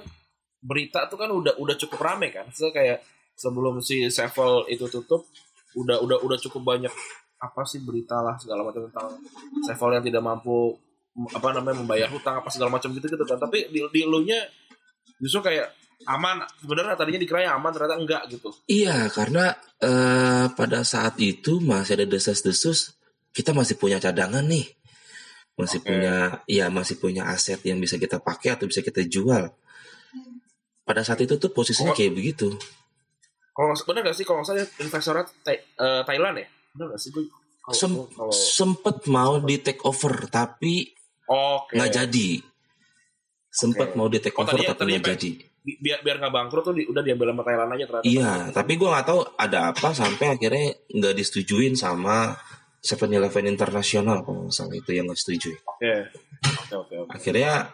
berita 0.60 1.08
tuh 1.08 1.16
kan 1.16 1.30
udah 1.32 1.56
udah 1.56 1.76
cukup 1.80 2.00
rame 2.02 2.34
kan. 2.34 2.50
So 2.52 2.74
kayak 2.74 3.00
sebelum 3.40 3.80
si 3.80 4.10
Sevel 4.12 4.68
itu 4.68 4.90
tutup 4.92 5.24
udah 5.78 6.02
udah 6.04 6.18
udah 6.20 6.38
cukup 6.42 6.76
banyak 6.76 6.92
apa 7.40 7.62
sih 7.64 7.80
berita 7.80 8.20
lah 8.20 8.36
segala 8.36 8.68
macam 8.68 8.84
tentang 8.90 9.16
Sevel 9.64 9.96
yang 9.96 10.04
tidak 10.04 10.24
mampu 10.26 10.76
apa 11.32 11.56
namanya 11.56 11.80
membayar 11.80 12.10
hutang 12.12 12.42
apa 12.42 12.50
segala 12.52 12.76
macam 12.76 12.92
gitu 12.92 13.08
gitu 13.08 13.24
kan. 13.24 13.40
Tapi 13.40 13.70
di, 13.72 13.80
di 13.94 14.02
lu 14.04 14.26
nya 14.26 14.44
justru 15.24 15.40
kayak 15.40 15.72
aman 16.06 16.40
sebenarnya 16.58 16.96
tadinya 16.96 17.20
dikira 17.20 17.52
aman 17.52 17.72
ternyata 17.72 17.96
enggak 17.96 18.24
gitu 18.30 18.50
Iya, 18.66 19.10
karena 19.10 19.52
eh, 19.78 20.46
pada 20.50 20.84
saat 20.84 21.20
itu 21.20 21.60
masih 21.60 22.00
ada 22.00 22.06
desas-desus, 22.06 22.96
kita 23.30 23.52
masih 23.52 23.76
punya 23.76 24.00
cadangan 24.00 24.44
nih, 24.44 24.64
masih 25.56 25.80
Oke. 25.80 25.88
punya, 25.88 26.16
ya 26.46 26.68
masih 26.68 26.96
punya 26.98 27.28
aset 27.28 27.60
yang 27.64 27.78
bisa 27.78 27.96
kita 27.96 28.18
pakai 28.18 28.56
atau 28.56 28.66
bisa 28.66 28.80
kita 28.80 29.04
jual. 29.04 29.52
Pada 30.82 31.02
saat 31.04 31.20
itu 31.20 31.36
tuh 31.36 31.50
posisinya 31.50 31.92
Oh. 31.92 31.98
kayak 31.98 32.14
begitu. 32.14 32.56
kalau 33.50 33.76
nggak- 33.76 33.86
bener 33.86 34.02
gak 34.02 34.16
sih 34.16 34.24
kalau 34.24 34.40
nggak 34.40 34.48
salah 34.50 34.64
investornya 34.80 35.26
Thai- 35.44 35.60
eh, 35.76 36.02
Thailand 36.08 36.36
ya 36.38 36.48
bener 36.72 36.88
gak 36.90 37.02
sih 37.02 37.12
gue 37.12 37.28
Sem- 37.70 38.08
kalau 38.10 38.32
sempet 38.32 39.04
mau 39.06 39.36
di 39.40 39.60
take 39.60 39.84
over 39.84 40.16
tapi 40.26 40.96
nggak 41.70 41.92
jadi. 41.92 42.30
Sempet 43.52 43.92
Oke. 43.92 43.96
mau 43.96 44.08
di 44.08 44.18
take 44.18 44.34
Oh, 44.34 44.42
over 44.42 44.56
tadinya- 44.56 44.74
tapi 44.74 44.92
nggak 44.96 45.06
jadi. 45.12 45.32
Bi- 45.70 45.78
biar 45.78 46.02
biar 46.02 46.18
nggak 46.18 46.34
bangkrut 46.34 46.64
tuh 46.66 46.74
di- 46.74 46.90
udah 46.90 47.06
diambil 47.06 47.30
sama 47.30 47.44
Thailand 47.46 47.70
aja 47.78 47.86
ternyata. 47.86 48.06
Iya, 48.10 48.34
tapi 48.50 48.72
gue 48.74 48.90
nggak 48.90 49.06
tahu 49.06 49.22
ada 49.38 49.60
apa 49.70 49.90
sampai 49.94 50.26
akhirnya 50.34 50.66
nggak 50.90 51.14
disetujuin 51.14 51.78
sama 51.78 52.34
Seven 52.82 53.14
Eleven 53.14 53.46
Internasional 53.46 54.26
kalau 54.26 54.50
salah 54.50 54.74
itu 54.74 54.90
yang 54.98 55.06
nggak 55.06 55.20
setuju. 55.22 55.54
oke. 55.62 55.94
Oke 56.66 56.74
oke 56.74 56.96
oke. 57.06 57.12
Akhirnya 57.14 57.70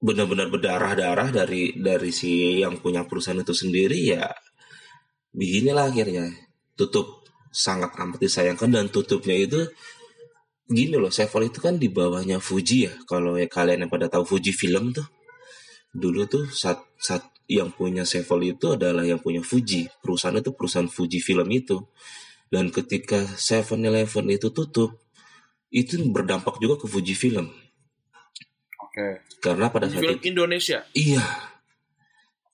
benar-benar 0.00 0.48
berdarah-darah 0.48 1.28
dari 1.28 1.76
dari 1.76 2.08
si 2.08 2.64
yang 2.64 2.80
punya 2.80 3.04
perusahaan 3.04 3.36
itu 3.36 3.52
sendiri 3.52 4.16
ya 4.16 4.24
beginilah 5.36 5.92
akhirnya. 5.92 6.32
Tutup 6.74 7.22
sangat 7.54 7.94
amat 8.00 8.18
disayangkan 8.18 8.66
dan 8.66 8.90
tutupnya 8.90 9.38
itu 9.38 9.60
gini 10.66 10.96
loh 10.98 11.12
Sevel 11.12 11.52
itu 11.52 11.60
kan 11.62 11.78
di 11.78 11.86
bawahnya 11.86 12.40
Fuji 12.42 12.88
ya 12.88 12.92
kalau 13.06 13.38
ya 13.38 13.46
kalian 13.46 13.86
yang 13.86 13.92
pada 13.92 14.10
tahu 14.10 14.24
Fuji 14.26 14.50
film 14.50 14.90
tuh 14.90 15.06
dulu 15.94 16.26
tuh 16.26 16.44
saat 16.50 16.82
saat 16.98 17.22
yang 17.46 17.70
punya 17.70 18.02
Sevel 18.02 18.42
itu 18.56 18.74
adalah 18.74 19.06
yang 19.06 19.22
punya 19.22 19.40
Fuji 19.40 19.86
perusahaan 20.02 20.34
itu 20.34 20.50
perusahaan 20.50 20.90
Fuji 20.90 21.22
film 21.22 21.46
itu 21.54 21.78
dan 22.50 22.74
ketika 22.74 23.22
Seven 23.38 23.86
Eleven 23.86 24.26
itu 24.34 24.50
tutup 24.50 24.98
itu 25.70 26.02
berdampak 26.10 26.58
juga 26.58 26.82
ke 26.82 26.86
Fuji 26.90 27.14
film 27.14 27.46
oke 28.82 29.06
karena 29.38 29.70
pada 29.70 29.86
saat 29.86 30.02
film 30.02 30.18
itu 30.18 30.34
Indonesia 30.34 30.82
Iya. 30.90 31.22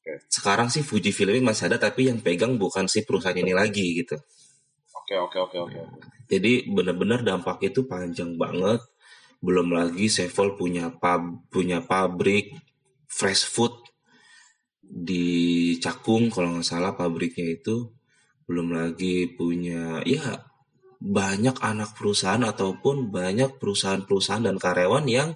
Oke. 0.00 0.26
Sekarang 0.32 0.72
sih 0.72 0.80
Fuji 0.80 1.12
Film 1.12 1.36
ini 1.36 1.44
masih 1.44 1.68
ada 1.68 1.76
tapi 1.76 2.08
yang 2.08 2.24
pegang 2.24 2.56
bukan 2.56 2.88
si 2.88 3.04
perusahaan 3.04 3.36
ini 3.36 3.52
lagi 3.52 4.00
gitu. 4.00 4.16
oke 4.96 5.14
oke 5.28 5.38
oke 5.38 5.56
oke 5.60 5.76
oke. 5.76 5.98
Jadi 6.24 6.72
benar-benar 6.72 7.20
dampaknya 7.20 7.68
itu 7.68 7.84
panjang 7.84 8.40
banget. 8.40 8.80
Belum 9.44 9.76
lagi 9.76 10.08
Sevel 10.08 10.56
punya 10.56 10.88
pub, 10.88 11.44
punya 11.52 11.84
pabrik 11.84 12.69
fresh 13.10 13.44
food 13.50 13.74
di 14.80 15.74
Cakung 15.82 16.30
kalau 16.30 16.54
nggak 16.54 16.66
salah 16.66 16.94
pabriknya 16.94 17.58
itu. 17.58 17.90
Belum 18.46 18.74
lagi 18.74 19.30
punya 19.34 20.02
ya 20.06 20.46
banyak 21.00 21.58
anak 21.58 21.98
perusahaan 21.98 22.42
ataupun 22.42 23.10
banyak 23.10 23.58
perusahaan-perusahaan 23.58 24.46
dan 24.46 24.56
karyawan 24.60 25.06
yang 25.10 25.30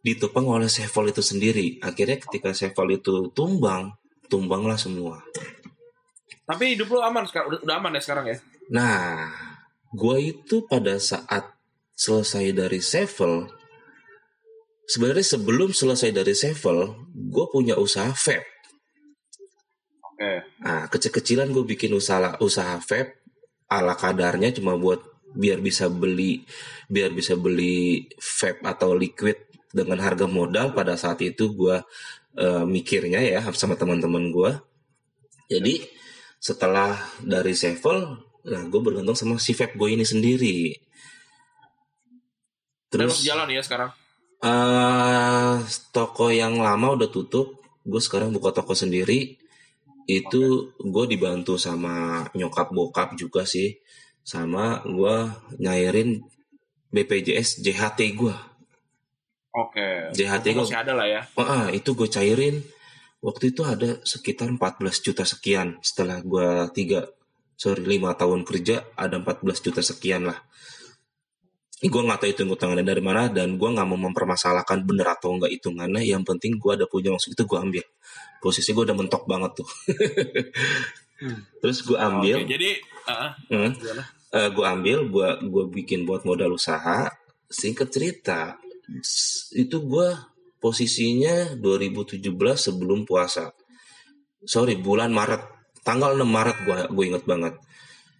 ditopang 0.00 0.48
oleh 0.48 0.70
Sevel 0.72 1.12
itu 1.12 1.20
sendiri. 1.20 1.76
Akhirnya 1.84 2.16
ketika 2.16 2.56
Sevel 2.56 2.96
itu 2.96 3.28
tumbang, 3.36 3.92
tumbanglah 4.32 4.80
semua. 4.80 5.20
tapi 6.48 6.72
hidup 6.72 6.88
lu 6.88 7.04
aman 7.04 7.28
sekarang 7.28 7.52
udah, 7.52 7.60
udah 7.60 7.76
aman 7.76 7.92
ya 7.92 8.00
sekarang 8.00 8.24
ya 8.32 8.36
Nah, 8.68 9.32
gue 9.96 10.16
itu 10.32 10.64
pada 10.68 11.00
saat 11.00 11.56
selesai 11.96 12.52
dari 12.52 12.84
Sevel, 12.84 13.48
sebenarnya 14.88 15.26
sebelum 15.36 15.76
selesai 15.76 16.10
dari 16.16 16.32
Sevel, 16.32 16.96
gue 17.12 17.46
punya 17.52 17.76
usaha 17.76 18.08
vape. 18.08 18.48
oke 20.00 20.32
Nah, 20.64 20.88
kecil-kecilan 20.88 21.52
gue 21.52 21.64
bikin 21.68 21.92
usaha 21.92 22.40
usaha 22.40 22.80
vape 22.80 23.20
ala 23.68 23.92
kadarnya 23.92 24.56
cuma 24.56 24.80
buat 24.80 25.04
biar 25.36 25.60
bisa 25.60 25.92
beli 25.92 26.40
biar 26.88 27.12
bisa 27.12 27.36
beli 27.36 28.08
vape 28.16 28.64
atau 28.64 28.96
liquid 28.96 29.36
dengan 29.68 30.00
harga 30.00 30.24
modal 30.24 30.72
pada 30.72 30.96
saat 30.96 31.20
itu 31.20 31.52
gue 31.52 31.76
eh, 32.40 32.64
mikirnya 32.64 33.20
ya 33.20 33.44
sama 33.52 33.76
teman-teman 33.76 34.32
gue. 34.32 34.52
Jadi 35.52 35.84
setelah 36.40 36.96
dari 37.20 37.52
Sevel, 37.52 38.24
nah 38.48 38.62
gue 38.64 38.80
bergantung 38.80 39.16
sama 39.16 39.36
si 39.36 39.52
vape 39.52 39.76
gue 39.76 39.88
ini 39.92 40.04
sendiri. 40.08 40.72
Terus 42.88 43.20
jalan 43.20 43.52
ya 43.52 43.60
sekarang 43.60 43.92
eh 44.38 45.54
toko 45.90 46.30
yang 46.30 46.62
lama 46.62 46.94
udah 46.94 47.10
tutup, 47.10 47.58
gue 47.82 48.00
sekarang 48.02 48.30
buka 48.30 48.54
toko 48.54 48.74
sendiri. 48.74 49.34
Itu 50.08 50.72
gue 50.80 51.04
dibantu 51.04 51.60
sama 51.60 52.24
nyokap 52.32 52.72
bokap 52.72 53.18
juga 53.18 53.44
sih, 53.44 53.76
sama 54.24 54.80
gue 54.86 55.16
nyairin 55.60 56.22
BPJS 56.88 57.60
JHT 57.60 58.00
gue. 58.16 58.36
oke 59.48 60.14
JHT 60.14 60.54
gue, 60.54 60.64
masih 60.64 60.80
ada 60.80 60.92
lah 60.94 61.08
ya 61.08 61.20
ah, 61.36 61.68
itu 61.72 61.92
gue 61.92 62.08
cairin. 62.08 62.62
Waktu 63.18 63.50
itu 63.50 63.66
ada 63.66 63.98
sekitar 64.06 64.46
14 64.46 65.02
juta 65.02 65.26
sekian. 65.26 65.82
Setelah 65.82 66.22
gue 66.22 66.70
tiga, 66.70 67.10
sorry 67.58 67.82
lima 67.82 68.14
tahun 68.14 68.46
kerja, 68.46 68.86
ada 68.94 69.18
14 69.18 69.42
juta 69.58 69.82
sekian 69.82 70.30
lah. 70.30 70.38
Gue 71.78 72.02
nggak 72.02 72.18
tahu 72.18 72.28
hitung 72.34 72.50
hitungannya 72.50 72.82
dari 72.82 72.98
mana 72.98 73.30
dan 73.30 73.54
gue 73.54 73.68
nggak 73.70 73.86
mau 73.86 74.00
mempermasalahkan 74.10 74.82
bener 74.82 75.14
atau 75.14 75.38
enggak 75.38 75.54
hitungannya. 75.54 76.02
Yang 76.02 76.22
penting 76.34 76.58
gue 76.58 76.72
ada 76.74 76.90
punya 76.90 77.14
uang 77.14 77.22
segitu 77.22 77.46
gue 77.46 77.58
ambil. 77.58 77.84
Posisi 78.42 78.74
gue 78.74 78.82
udah 78.82 78.96
mentok 78.98 79.22
banget 79.30 79.62
tuh. 79.62 79.68
Terus 81.62 81.78
gue 81.82 81.98
ambil, 81.98 82.46
oke 82.46 82.50
jadi 82.50 82.78
ah, 83.10 83.10
ah, 83.10 83.32
hmm, 83.50 83.70
gimana? 83.74 84.04
gue 84.54 84.64
ambil, 84.70 84.98
gue 85.10 85.28
gue 85.50 85.64
bikin 85.82 86.06
buat 86.06 86.22
modal 86.22 86.54
usaha. 86.54 87.10
Singkat 87.50 87.88
cerita, 87.90 88.40
itu 89.56 89.76
gue 89.82 90.08
posisinya 90.58 91.58
2017 91.58 92.22
sebelum 92.54 93.02
puasa. 93.06 93.50
Sorry, 94.46 94.78
bulan 94.78 95.10
Maret, 95.10 95.42
tanggal 95.82 96.14
6 96.14 96.22
Maret 96.22 96.56
gue 96.62 96.78
gue 96.90 97.04
inget 97.06 97.24
banget. 97.26 97.54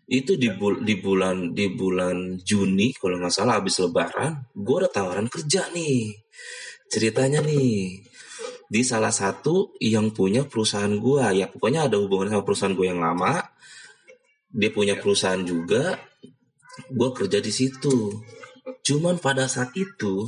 Itu 0.08 0.40
di 0.40 0.48
bul- 0.48 0.80
di 0.88 0.96
bulan 0.96 1.52
di 1.52 1.68
bulan 1.68 2.40
Juni 2.40 2.96
kalau 2.96 3.20
nggak 3.20 3.28
salah 3.28 3.60
habis 3.60 3.76
Lebaran, 3.76 4.40
gue 4.56 4.76
ada 4.80 4.88
tawaran 4.88 5.28
kerja 5.28 5.68
nih. 5.76 6.16
Ceritanya 6.88 7.44
nih 7.44 8.00
di 8.72 8.80
salah 8.80 9.12
satu 9.12 9.76
yang 9.84 10.08
punya 10.16 10.48
perusahaan 10.48 10.96
gua. 10.96 11.36
Ya 11.36 11.44
pokoknya 11.44 11.92
ada 11.92 12.00
hubungan 12.00 12.32
sama 12.32 12.40
perusahaan 12.40 12.72
gue 12.72 12.88
yang 12.88 13.04
lama. 13.04 13.44
Dia 14.48 14.72
punya 14.72 14.96
perusahaan 14.96 15.44
juga. 15.44 16.00
Gue 16.88 17.12
kerja 17.12 17.44
di 17.44 17.52
situ. 17.52 18.24
Cuman 18.80 19.20
pada 19.20 19.44
saat 19.44 19.76
itu 19.76 20.24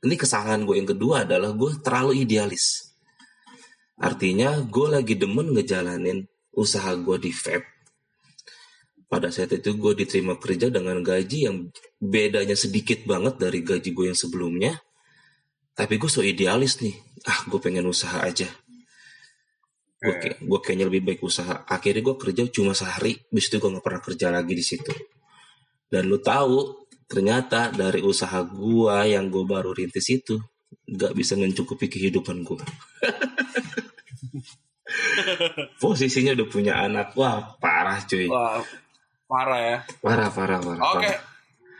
ini 0.00 0.16
kesalahan 0.16 0.64
gue 0.64 0.80
yang 0.80 0.88
kedua 0.88 1.28
adalah 1.28 1.52
gue 1.52 1.70
terlalu 1.84 2.24
idealis. 2.24 2.96
Artinya 4.00 4.56
gue 4.64 4.86
lagi 4.88 5.20
demen 5.20 5.52
ngejalanin 5.52 6.24
usaha 6.56 6.96
gue 6.96 7.16
di 7.20 7.28
vape 7.28 7.71
pada 9.12 9.28
saat 9.28 9.52
itu 9.52 9.76
gue 9.76 9.92
diterima 9.92 10.40
kerja 10.40 10.72
dengan 10.72 11.04
gaji 11.04 11.44
yang 11.44 11.68
bedanya 12.00 12.56
sedikit 12.56 13.04
banget 13.04 13.36
dari 13.36 13.60
gaji 13.60 13.92
gue 13.92 14.08
yang 14.08 14.16
sebelumnya. 14.16 14.80
Tapi 15.76 16.00
gue 16.00 16.08
so 16.08 16.24
idealis 16.24 16.80
nih 16.80 16.96
ah 17.28 17.44
gue 17.44 17.60
pengen 17.60 17.84
usaha 17.84 18.24
aja. 18.24 18.48
Gue 20.00 20.16
Oke. 20.16 20.20
kayak 20.32 20.38
gue 20.40 20.58
kayaknya 20.64 20.86
lebih 20.88 21.02
baik 21.04 21.20
usaha. 21.28 21.60
Akhirnya 21.68 22.00
gue 22.00 22.16
kerja 22.16 22.48
cuma 22.48 22.72
sehari 22.72 23.20
bis 23.28 23.52
itu 23.52 23.60
gue 23.60 23.68
nggak 23.68 23.84
pernah 23.84 24.00
kerja 24.00 24.32
lagi 24.32 24.56
di 24.56 24.64
situ. 24.64 24.92
Dan 25.92 26.08
lu 26.08 26.16
tahu 26.16 26.88
ternyata 27.04 27.68
dari 27.68 28.00
usaha 28.00 28.40
gue 28.40 28.96
yang 29.12 29.28
gue 29.28 29.44
baru 29.44 29.76
rintis 29.76 30.08
itu 30.08 30.40
nggak 30.88 31.12
bisa 31.12 31.36
mencukupi 31.36 31.84
kehidupan 31.84 32.48
gue 32.48 32.56
posisinya 35.82 36.32
udah 36.32 36.48
punya 36.48 36.80
anak. 36.80 37.12
Wah 37.12 37.60
parah 37.60 38.00
cuy. 38.08 38.26
Wah, 38.28 38.64
parah 39.32 39.60
ya 39.64 39.76
parah 40.04 40.28
parah 40.28 40.60
parah, 40.60 40.80
Oke, 40.92 41.08
parah. 41.08 41.20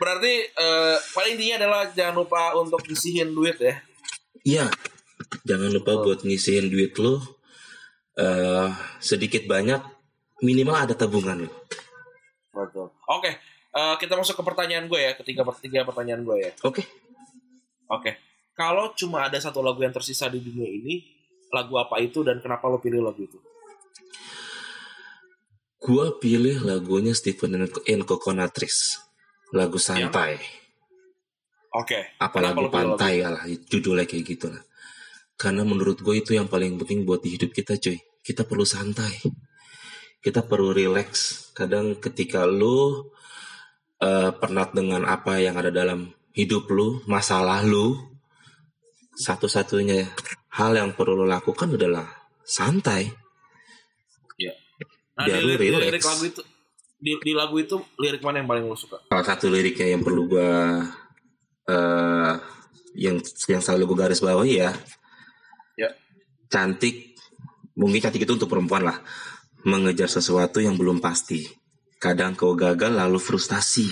berarti 0.01 0.33
eh, 0.49 0.97
paling 1.13 1.33
intinya 1.37 1.57
adalah 1.61 1.83
jangan 1.93 2.15
lupa 2.25 2.57
untuk 2.57 2.81
ngisihin 2.89 3.37
duit 3.37 3.61
ya. 3.61 3.77
Iya, 4.43 4.67
jangan 5.45 5.69
lupa 5.69 6.01
buat 6.01 6.25
ngisiin 6.25 6.73
duit 6.73 6.97
lo 6.97 7.21
eh 8.17 8.69
sedikit 9.01 9.45
banyak 9.45 9.81
minimal 10.41 10.77
ada 10.89 10.97
tabungan 10.97 11.45
lo. 11.45 11.53
Betul. 12.57 12.89
Oke, 13.13 13.31
eh, 13.77 13.95
kita 14.01 14.17
masuk 14.17 14.41
ke 14.41 14.45
pertanyaan 14.49 14.89
gue 14.89 15.01
ya, 15.01 15.13
ketiga 15.13 15.45
ketiga 15.61 15.85
pertanyaan 15.85 16.25
gue 16.25 16.37
ya. 16.49 16.51
Oke, 16.65 16.83
Oke, 17.93 18.17
kalau 18.57 18.97
cuma 18.97 19.29
ada 19.29 19.37
satu 19.37 19.61
lagu 19.61 19.85
yang 19.85 19.93
tersisa 19.93 20.33
di 20.33 20.41
dunia 20.41 20.65
ini, 20.65 21.05
lagu 21.53 21.77
apa 21.77 22.01
itu 22.01 22.25
dan 22.25 22.41
kenapa 22.41 22.65
lo 22.73 22.81
pilih 22.81 23.05
lagu 23.05 23.21
itu? 23.21 23.37
Gua 25.83 26.15
pilih 26.23 26.63
lagunya 26.63 27.11
Stephen 27.11 27.59
and 27.67 28.03
Coconutris, 28.07 29.03
lagu 29.51 29.83
santai. 29.83 30.39
Oke. 31.75 32.15
Apa 32.23 32.39
Kenapa 32.39 32.47
lagu 32.47 32.61
lo 32.63 32.69
pilih 32.71 32.85
lagu 32.87 32.95
pantai 32.95 33.15
lah, 33.27 33.45
judulnya 33.49 34.07
kayak 34.07 34.25
gitu 34.25 34.47
lah. 34.53 34.63
Karena 35.35 35.67
menurut 35.67 35.99
gue 35.99 36.15
itu 36.23 36.39
yang 36.39 36.47
paling 36.47 36.79
penting 36.79 37.03
buat 37.03 37.19
di 37.19 37.35
hidup 37.35 37.51
kita 37.51 37.75
cuy. 37.75 37.99
Kita 38.23 38.47
perlu 38.47 38.63
santai. 38.63 39.19
Kita 40.23 40.47
perlu 40.47 40.71
relax. 40.71 41.11
Kadang 41.51 41.99
ketika 41.99 42.47
lu 42.47 43.11
uh, 43.99 44.31
penat 44.39 44.71
dengan 44.71 45.03
apa 45.03 45.43
yang 45.43 45.59
ada 45.59 45.75
dalam 45.75 46.15
hidup 46.31 46.71
lu, 46.71 47.03
masalah 47.11 47.67
lu, 47.67 47.99
satu-satunya 49.19 50.07
hal 50.55 50.79
yang 50.79 50.95
perlu 50.95 51.19
lu 51.19 51.27
lakukan 51.27 51.75
adalah 51.75 52.07
santai. 52.47 53.11
Nah, 55.13 55.29
di, 55.29 55.33
lirik, 55.45 55.61
relax. 55.61 55.83
lirik 55.85 56.05
lagu 56.09 56.25
itu 56.25 56.43
di, 57.03 57.13
di 57.19 57.33
lagu 57.35 57.59
itu 57.59 57.77
lirik 57.99 58.23
mana 58.23 58.41
yang 58.41 58.49
paling 58.49 58.65
lo 58.71 58.79
suka? 58.79 59.03
Salah 59.11 59.27
satu 59.27 59.51
liriknya 59.51 59.91
yang 59.91 60.07
perlu 60.07 60.31
gue 60.31 60.51
uh, 61.67 62.35
yang 62.95 63.19
yang 63.51 63.61
selalu 63.61 63.93
gue 63.93 63.99
garis 64.07 64.23
bawahi 64.23 64.63
ya. 64.63 64.71
Ya. 65.75 65.91
Cantik, 66.47 67.19
mungkin 67.75 67.99
cantik 67.99 68.23
itu 68.23 68.39
untuk 68.39 68.47
perempuan 68.47 68.87
lah. 68.87 69.03
Mengejar 69.67 70.07
sesuatu 70.07 70.63
yang 70.63 70.79
belum 70.79 71.03
pasti. 71.03 71.43
Kadang 71.99 72.39
kau 72.39 72.55
gagal 72.55 72.95
lalu 72.95 73.19
frustasi. 73.19 73.91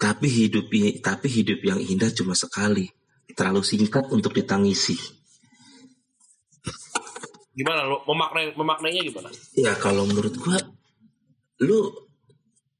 Tapi 0.00 0.26
hidup 0.26 0.72
tapi 1.04 1.28
hidup 1.28 1.60
yang 1.60 1.78
indah 1.78 2.08
cuma 2.16 2.32
sekali. 2.32 2.88
Terlalu 3.36 3.62
singkat 3.64 4.08
untuk 4.08 4.32
ditangisi. 4.32 4.96
Gimana 7.52 7.84
lo 7.84 8.00
memaknai 8.08 8.56
memaknainya 8.56 9.02
gimana? 9.04 9.28
Ya 9.52 9.76
kalau 9.76 10.08
menurut 10.08 10.34
gua 10.40 10.56
lu 11.60 11.92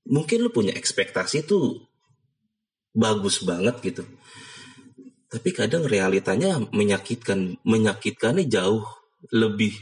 mungkin 0.09 0.43
lu 0.43 0.51
punya 0.51 0.73
ekspektasi 0.73 1.45
tuh 1.45 1.85
bagus 2.97 3.45
banget 3.45 3.77
gitu. 3.85 4.05
Tapi 5.33 5.49
kadang 5.57 5.89
realitanya 5.89 6.61
menyakitkan, 6.61 7.57
menyakitkannya 7.65 8.53
jauh 8.53 8.85
lebih 9.33 9.73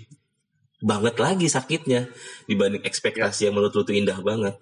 banget 0.79 1.19
lagi 1.19 1.51
sakitnya 1.51 2.07
dibanding 2.47 2.87
ekspektasi 2.87 3.51
yang 3.51 3.59
menurut 3.59 3.75
lu 3.75 3.83
tuh 3.83 3.97
indah 3.99 4.19
banget. 4.23 4.55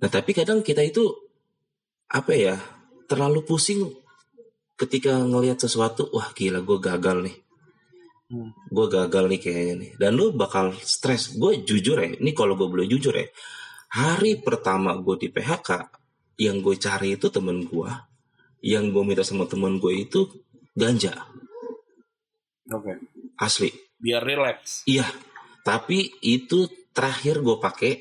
Nah, 0.00 0.08
tapi 0.08 0.32
kadang 0.32 0.64
kita 0.64 0.80
itu 0.80 1.12
apa 2.08 2.32
ya? 2.32 2.56
Terlalu 3.04 3.44
pusing 3.44 3.92
ketika 4.80 5.20
ngelihat 5.20 5.60
sesuatu, 5.60 6.08
wah 6.16 6.32
gila 6.32 6.64
gue 6.64 6.78
gagal 6.80 7.28
nih 7.28 7.36
Hmm. 8.32 8.48
gue 8.72 8.86
gagal 8.88 9.28
nih 9.28 9.40
kayaknya 9.44 9.74
nih 9.76 9.90
dan 10.00 10.16
lu 10.16 10.32
bakal 10.32 10.72
stres 10.80 11.36
gue 11.36 11.68
jujur 11.68 12.00
ya 12.00 12.16
ini 12.16 12.32
kalau 12.32 12.56
gue 12.56 12.64
boleh 12.64 12.88
jujur 12.88 13.12
ya 13.12 13.28
hari 13.92 14.40
pertama 14.40 14.96
gue 14.96 15.20
di 15.20 15.28
PHK 15.28 15.92
yang 16.40 16.64
gue 16.64 16.80
cari 16.80 17.20
itu 17.20 17.28
temen 17.28 17.60
gue 17.68 17.92
yang 18.64 18.88
gue 18.88 19.02
minta 19.04 19.20
sama 19.20 19.44
temen 19.44 19.76
gue 19.76 19.92
itu 20.08 20.32
ganja 20.72 21.12
Oke. 22.72 22.96
asli 23.36 23.68
Biar 24.00 24.24
relax. 24.24 24.88
iya 24.88 25.04
tapi 25.60 26.16
itu 26.24 26.72
terakhir 26.96 27.44
gue 27.44 27.56
pakai 27.60 27.92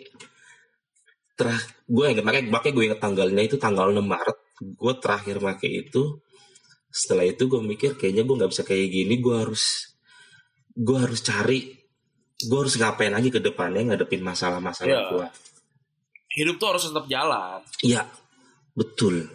terah 1.35 1.59
gue 1.91 2.05
inget 2.07 2.23
pakai 2.23 2.47
pakai 2.47 2.71
gue 2.71 2.83
inget 2.87 3.03
tanggalnya 3.03 3.43
itu 3.43 3.59
tanggal 3.59 3.91
6 3.91 3.99
Maret 3.99 4.37
gue 4.63 4.93
terakhir 4.95 5.43
pakai 5.43 5.91
itu 5.91 6.23
setelah 6.87 7.27
itu 7.27 7.51
gue 7.51 7.59
mikir 7.59 7.99
kayaknya 7.99 8.23
gue 8.23 8.35
nggak 8.39 8.51
bisa 8.55 8.63
kayak 8.63 8.87
gini 8.87 9.19
gue 9.19 9.35
harus 9.35 9.90
gue 10.73 10.97
harus 10.97 11.21
cari 11.21 11.59
gue 12.41 12.57
harus 12.57 12.75
ngapain 12.75 13.13
lagi 13.13 13.29
ke 13.29 13.37
depannya 13.37 13.93
ngadepin 13.93 14.21
masalah-masalah 14.21 14.89
Iya. 14.89 15.09
gue 15.13 15.27
Hidup 16.31 16.55
tuh 16.57 16.67
harus 16.71 16.87
tetap 16.87 17.05
jalan. 17.11 17.59
iya 17.83 18.07
betul 18.71 19.27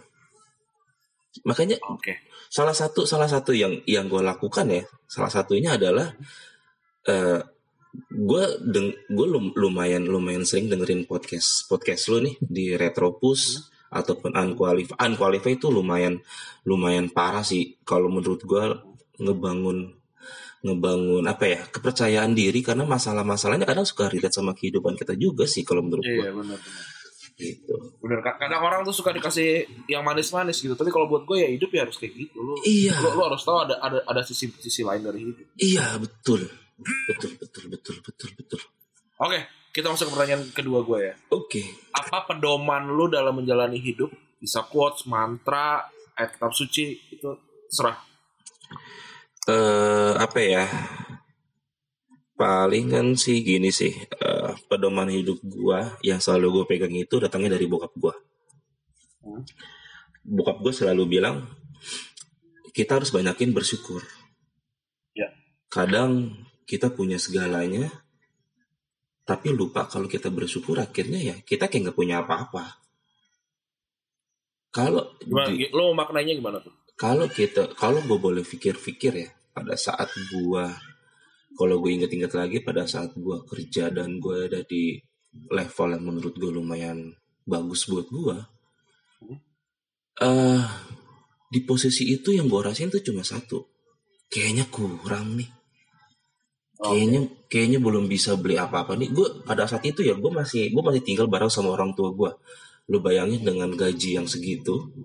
makanya 1.45 1.77
Oke. 1.93 2.25
salah 2.49 2.73
satu 2.73 3.05
salah 3.05 3.29
satu 3.29 3.53
yang 3.53 3.77
yang 3.85 4.09
gue 4.09 4.19
lakukan 4.19 4.65
ya 4.65 4.81
salah 5.05 5.29
satunya 5.29 5.77
adalah 5.77 6.09
eh 7.05 7.39
gue 8.09 8.43
deng 8.65 8.89
gue 9.09 9.27
lumayan 9.55 10.05
lumayan 10.05 10.41
sering 10.43 10.67
dengerin 10.67 11.05
podcast 11.05 11.69
podcast 11.69 12.09
lu 12.09 12.25
nih 12.25 12.35
di 12.41 12.73
Retropus 12.73 13.69
ataupun 13.89 14.33
Unqualified 14.33 14.97
Unqualified 14.99 15.57
itu 15.57 15.69
lumayan 15.69 16.17
lumayan 16.65 17.07
parah 17.13 17.45
sih 17.45 17.77
kalau 17.85 18.09
menurut 18.09 18.41
gue 18.43 18.63
ngebangun 19.17 19.96
ngebangun 20.67 21.23
apa 21.23 21.45
ya 21.45 21.61
kepercayaan 21.65 22.31
diri 22.31 22.59
karena 22.59 22.83
masalah-masalahnya 22.83 23.63
kadang 23.63 23.83
suka 23.83 24.07
relate 24.07 24.31
sama 24.31 24.51
kehidupan 24.51 24.93
kita 24.93 25.15
juga 25.15 25.47
sih 25.47 25.63
kalau 25.63 25.81
menurut 25.81 26.03
gue 26.03 26.19
Iya 26.19 26.31
gitu 27.37 27.73
Bener 28.01 28.19
Kak. 28.19 28.41
kadang 28.41 28.59
orang 28.59 28.81
tuh 28.81 28.91
suka 28.91 29.13
dikasih 29.13 29.61
yang 29.85 30.01
manis-manis 30.01 30.57
gitu. 30.57 30.73
Tapi 30.73 30.89
kalau 30.89 31.05
buat 31.05 31.21
gue 31.23 31.37
ya 31.37 31.49
hidup 31.49 31.69
ya 31.69 31.85
harus 31.85 31.93
kayak 31.95 32.17
gitu. 32.17 32.33
Lo, 32.33 32.57
Iya. 32.65 32.97
lo, 32.97 33.13
lo 33.13 33.23
harus 33.29 33.45
tahu 33.45 33.61
ada 33.61 33.77
ada 33.77 34.01
ada 34.01 34.21
sisi 34.25 34.49
sisi 34.57 34.81
lain 34.81 35.05
dari 35.05 35.21
hidup. 35.21 35.45
iya 35.55 36.01
betul 36.01 36.49
betul 37.05 37.31
betul 37.37 37.63
betul 37.69 37.95
betul 38.01 38.29
betul 38.33 38.61
Oke, 39.17 39.39
kita 39.69 39.89
masuk 39.89 40.09
ke 40.09 40.13
pertanyaan 40.13 40.43
kedua 40.49 40.81
gue 40.81 40.99
ya. 41.03 41.13
oke 41.29 41.61
Apa 41.93 42.25
pedoman 42.25 42.89
lu 42.89 43.05
dalam 43.05 43.33
menjalani 43.33 43.77
hidup? 43.77 44.09
Bisa 44.37 44.65
quotes, 44.65 45.05
mantra, 45.05 45.85
ayat 46.13 46.33
kitab 46.33 46.53
suci 46.53 46.85
itu 47.09 47.29
serah. 47.69 48.01
Eh 49.47 50.11
apa 50.19 50.39
ya 50.43 50.65
paling 52.37 52.93
kan 52.93 53.07
sih 53.17 53.41
gini 53.41 53.73
sih 53.73 53.89
eh, 53.95 54.51
pedoman 54.69 55.09
hidup 55.09 55.39
gua 55.41 55.97
yang 56.05 56.21
selalu 56.21 56.61
gue 56.61 56.65
pegang 56.69 56.93
itu 56.93 57.17
datangnya 57.17 57.55
dari 57.57 57.65
bokap 57.65 57.93
gua 57.97 58.15
Hmm. 59.17 59.43
bokap 60.23 60.63
gue 60.63 60.71
selalu 60.71 61.19
bilang 61.19 61.43
kita 62.71 62.95
harus 62.95 63.11
banyakin 63.11 63.51
bersyukur 63.51 63.99
Ya. 65.11 65.27
kadang 65.67 66.31
kita 66.63 66.93
punya 66.93 67.19
segalanya 67.19 67.91
tapi 69.27 69.51
lupa 69.51 69.83
kalau 69.91 70.07
kita 70.07 70.31
bersyukur 70.31 70.79
akhirnya 70.79 71.19
ya 71.19 71.35
kita 71.43 71.67
kayak 71.67 71.91
nggak 71.91 71.97
punya 71.99 72.23
apa-apa 72.23 72.79
kalau 74.71 75.11
Gimana, 75.19 75.51
di- 75.51 75.73
lo 75.73 75.91
maknanya 75.91 76.31
gimana 76.37 76.57
tuh? 76.63 76.71
kalau 76.95 77.27
kita 77.27 77.73
kalau 77.75 77.99
gue 78.05 78.19
boleh 78.21 78.45
pikir-pikir 78.47 79.13
ya 79.17 79.29
pada 79.57 79.73
saat 79.73 80.13
gua 80.29 80.69
kalau 81.57 81.81
gue 81.81 81.97
inget-inget 81.97 82.37
lagi 82.37 82.61
pada 82.61 82.85
saat 82.85 83.17
gua 83.17 83.41
kerja 83.41 83.89
dan 83.89 84.21
gue 84.21 84.45
ada 84.45 84.61
di 84.61 85.01
level 85.49 85.87
yang 85.97 86.03
menurut 86.05 86.33
gue 86.37 86.51
lumayan 86.53 87.17
bagus 87.49 87.89
buat 87.89 88.05
gua 88.13 88.45
eh 90.21 90.61
di 91.47 91.63
posisi 91.63 92.11
itu 92.11 92.35
yang 92.35 92.51
gue 92.51 92.59
rasain 92.59 92.91
tuh 92.91 93.03
cuma 93.03 93.23
satu. 93.23 93.63
Kayaknya 94.27 94.67
kurang 94.67 95.39
nih. 95.39 95.49
Kayaknya 96.77 97.19
kayaknya 97.47 97.79
belum 97.79 98.05
bisa 98.11 98.35
beli 98.35 98.59
apa-apa 98.59 98.99
nih. 98.99 99.09
Gue 99.15 99.27
pada 99.47 99.63
saat 99.65 99.87
itu 99.87 100.03
ya 100.03 100.13
gue 100.13 100.31
masih 100.31 100.69
gue 100.75 100.83
masih 100.83 101.01
tinggal 101.01 101.31
bareng 101.31 101.49
sama 101.49 101.73
orang 101.73 101.95
tua 101.95 102.11
gue 102.11 102.31
lu 102.87 103.03
bayangin 103.03 103.43
dengan 103.43 103.67
gaji 103.75 104.15
yang 104.15 104.27
segitu 104.31 104.95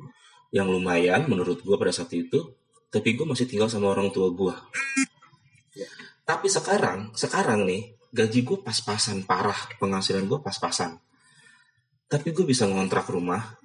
yang 0.54 0.70
lumayan 0.70 1.26
menurut 1.26 1.58
gue 1.66 1.74
pada 1.74 1.90
saat 1.90 2.14
itu 2.14 2.54
tapi 2.92 3.16
gue 3.16 3.24
masih 3.24 3.48
tinggal 3.48 3.66
sama 3.66 3.88
orang 3.88 4.12
tua 4.12 4.28
gue 4.28 4.52
tapi 6.22 6.46
sekarang 6.46 7.10
sekarang 7.16 7.64
nih 7.64 7.96
gaji 8.12 8.44
gue 8.44 8.58
pas-pasan 8.60 9.24
parah 9.24 9.56
penghasilan 9.80 10.28
gue 10.28 10.38
pas-pasan. 10.38 11.00
Tapi 12.06 12.28
gue 12.30 12.44
bisa 12.44 12.68
ngontrak 12.68 13.08
rumah 13.08 13.56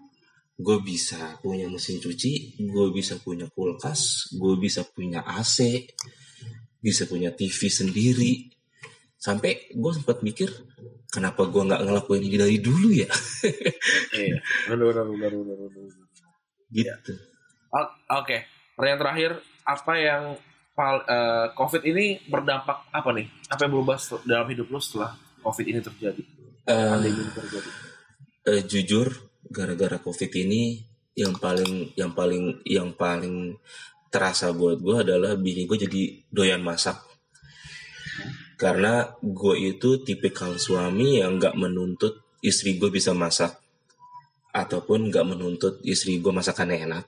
gue 0.57 0.77
bisa 0.81 1.37
punya 1.37 1.69
mesin 1.69 2.01
cuci 2.01 2.57
gue 2.65 2.87
bisa 2.89 3.21
punya 3.21 3.45
kulkas 3.51 4.33
gue 4.33 4.57
bisa 4.57 4.81
punya 4.89 5.21
AC 5.21 5.85
bisa 6.81 7.05
punya 7.05 7.29
TV 7.29 7.59
sendiri. 7.67 8.49
Sampai 9.19 9.69
gue 9.75 9.91
sempat 9.93 10.23
mikir 10.23 10.49
kenapa 11.11 11.45
gue 11.45 11.61
nggak 11.61 11.83
ngelakuin 11.83 12.23
ini 12.25 12.37
dari 12.39 12.57
dulu 12.57 12.89
ya? 12.89 13.09
Iya, 14.15 14.39
benar 14.71 14.85
benar 14.95 15.05
benar 15.11 15.31
benar. 15.35 16.07
gitu. 16.71 17.13
O- 17.69 17.93
Oke, 18.17 18.47
pertanyaan 18.77 19.01
terakhir, 19.01 19.31
apa 19.65 19.93
yang 19.97 20.23
eh, 20.77 21.47
COVID 21.57 21.83
ini 21.89 22.21
berdampak 22.29 22.85
apa 22.93 23.09
nih? 23.17 23.25
Apa 23.49 23.65
yang 23.65 23.81
berubah 23.81 23.97
dalam 24.23 24.47
hidup 24.53 24.69
lo 24.69 24.77
setelah 24.77 25.17
COVID 25.41 25.65
ini 25.65 25.79
terjadi? 25.81 26.21
Pandemi 26.63 27.25
ini 27.25 27.31
terjadi. 27.33 27.69
eh, 28.47 28.63
jujur 28.63 29.11
gara-gara 29.47 29.99
covid 29.99 30.31
ini 30.35 30.83
yang 31.17 31.35
paling 31.35 31.91
yang 31.99 32.11
paling 32.15 32.61
yang 32.63 32.93
paling 32.95 33.57
terasa 34.07 34.55
buat 34.55 34.79
gue 34.79 35.03
adalah 35.03 35.35
bini 35.35 35.67
gue 35.67 35.77
jadi 35.87 36.01
doyan 36.31 36.63
masak 36.63 37.03
karena 38.55 39.11
gue 39.19 39.55
itu 39.75 40.01
tipikal 40.01 40.55
suami 40.55 41.19
yang 41.19 41.37
nggak 41.37 41.57
menuntut 41.59 42.23
istri 42.39 42.79
gue 42.79 42.87
bisa 42.87 43.11
masak 43.11 43.59
ataupun 44.55 45.11
nggak 45.11 45.25
menuntut 45.27 45.83
istri 45.83 46.17
gue 46.21 46.31
masakannya 46.31 46.87
enak 46.87 47.05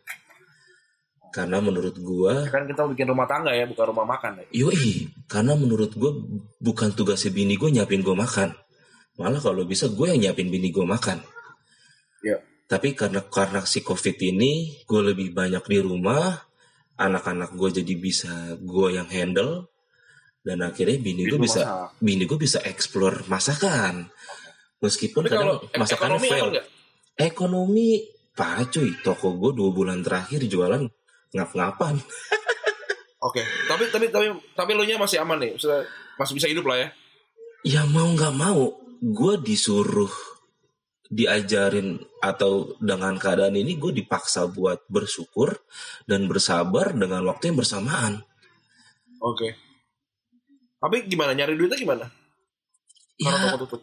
karena 1.30 1.58
menurut 1.62 1.96
gue 1.96 2.34
Kan 2.50 2.66
kita 2.66 2.90
bikin 2.90 3.10
rumah 3.10 3.30
tangga 3.30 3.54
ya, 3.54 3.70
bukan 3.70 3.86
rumah 3.94 4.06
makan 4.18 4.42
ya. 4.42 4.66
Yoi, 4.66 5.10
karena 5.30 5.54
menurut 5.54 5.94
gue 5.94 6.12
bukan 6.58 6.90
tugasnya 6.94 7.34
bini 7.34 7.56
gue 7.56 7.70
nyiapin 7.70 8.02
gue 8.02 8.16
makan. 8.18 8.54
Malah 9.20 9.42
kalau 9.44 9.68
bisa 9.68 9.92
gue 9.92 10.06
yang 10.10 10.20
nyiapin 10.20 10.50
bini 10.50 10.74
gue 10.74 10.86
makan. 10.86 11.22
Iya. 12.26 12.42
Tapi 12.70 12.94
karena 12.94 13.26
karena 13.26 13.66
si 13.66 13.82
covid 13.82 14.18
ini 14.22 14.82
gue 14.86 15.02
lebih 15.02 15.34
banyak 15.34 15.64
di 15.66 15.78
rumah, 15.82 16.38
anak-anak 17.00 17.56
gue 17.56 17.70
jadi 17.82 17.94
bisa 17.96 18.60
gue 18.60 19.00
yang 19.00 19.08
handle 19.08 19.72
dan 20.44 20.60
akhirnya 20.64 21.00
bini 21.00 21.28
gue 21.28 21.40
bisa 21.40 21.62
masak. 21.64 22.00
bini 22.00 22.24
gue 22.28 22.40
bisa 22.40 22.60
explore 22.64 23.28
masakan 23.28 24.08
meskipun 24.80 25.28
Tapi 25.28 25.36
kalau 25.36 25.56
kadang 25.64 25.80
masakannya 25.84 26.20
ekonomi 26.20 26.30
fail 26.32 26.50
ekonomi 27.20 27.88
parah 28.36 28.68
cuy 28.68 28.90
toko 29.04 29.36
gue 29.36 29.52
dua 29.56 29.70
bulan 29.76 30.00
terakhir 30.00 30.48
jualan 30.48 30.84
ngap-ngapan 31.36 31.98
Oke, 33.20 33.44
tapi 33.68 33.92
tapi 33.92 34.08
tapi 34.08 34.32
tapi 34.56 34.72
lo 34.72 34.88
nya 34.88 34.96
masih 34.96 35.20
aman 35.20 35.44
nih, 35.44 35.52
Maksudnya 35.60 35.84
masih 36.16 36.34
bisa 36.40 36.48
hidup 36.48 36.64
lah 36.72 36.80
ya. 36.80 36.88
ya 37.68 37.82
mau 37.84 38.08
nggak 38.16 38.32
mau 38.32 38.80
gue 39.04 39.36
disuruh 39.44 40.08
diajarin 41.12 42.00
atau 42.24 42.80
dengan 42.80 43.20
keadaan 43.20 43.60
ini 43.60 43.76
gue 43.76 43.92
dipaksa 43.92 44.48
buat 44.48 44.88
bersyukur 44.88 45.52
dan 46.08 46.32
bersabar 46.32 46.96
dengan 46.96 47.28
waktu 47.28 47.52
yang 47.52 47.60
bersamaan 47.60 48.24
Oke. 49.20 49.56
Tapi 50.80 51.12
gimana 51.12 51.36
nyari 51.36 51.60
duitnya 51.60 51.76
gimana? 51.76 52.06
Kalau 53.20 53.36
ya 53.36 53.44
toko 53.52 53.58
tutup. 53.68 53.82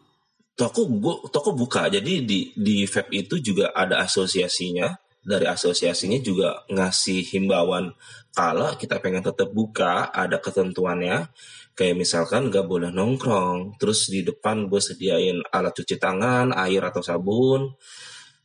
toko 0.57 0.81
gua 0.89 1.15
toko 1.29 1.51
buka 1.53 1.93
jadi 1.93 2.25
di 2.25 2.57
di 2.57 2.89
vape 2.89 3.13
itu 3.13 3.37
juga 3.37 3.69
ada 3.77 4.01
asosiasinya 4.01 4.97
dari 5.27 5.51
asosiasinya 5.51 6.23
juga 6.23 6.63
ngasih 6.71 7.35
himbauan 7.35 7.91
kalau 8.31 8.79
kita 8.79 9.03
pengen 9.03 9.27
tetap 9.27 9.51
buka 9.51 10.15
ada 10.15 10.39
ketentuannya 10.39 11.27
kayak 11.75 11.99
misalkan 11.99 12.49
nggak 12.49 12.65
boleh 12.65 12.95
nongkrong 12.95 13.75
terus 13.77 14.07
di 14.07 14.23
depan 14.23 14.71
gue 14.71 14.79
sediain 14.79 15.43
alat 15.51 15.75
cuci 15.75 15.99
tangan 15.99 16.55
air 16.55 16.81
atau 16.87 17.03
sabun 17.03 17.75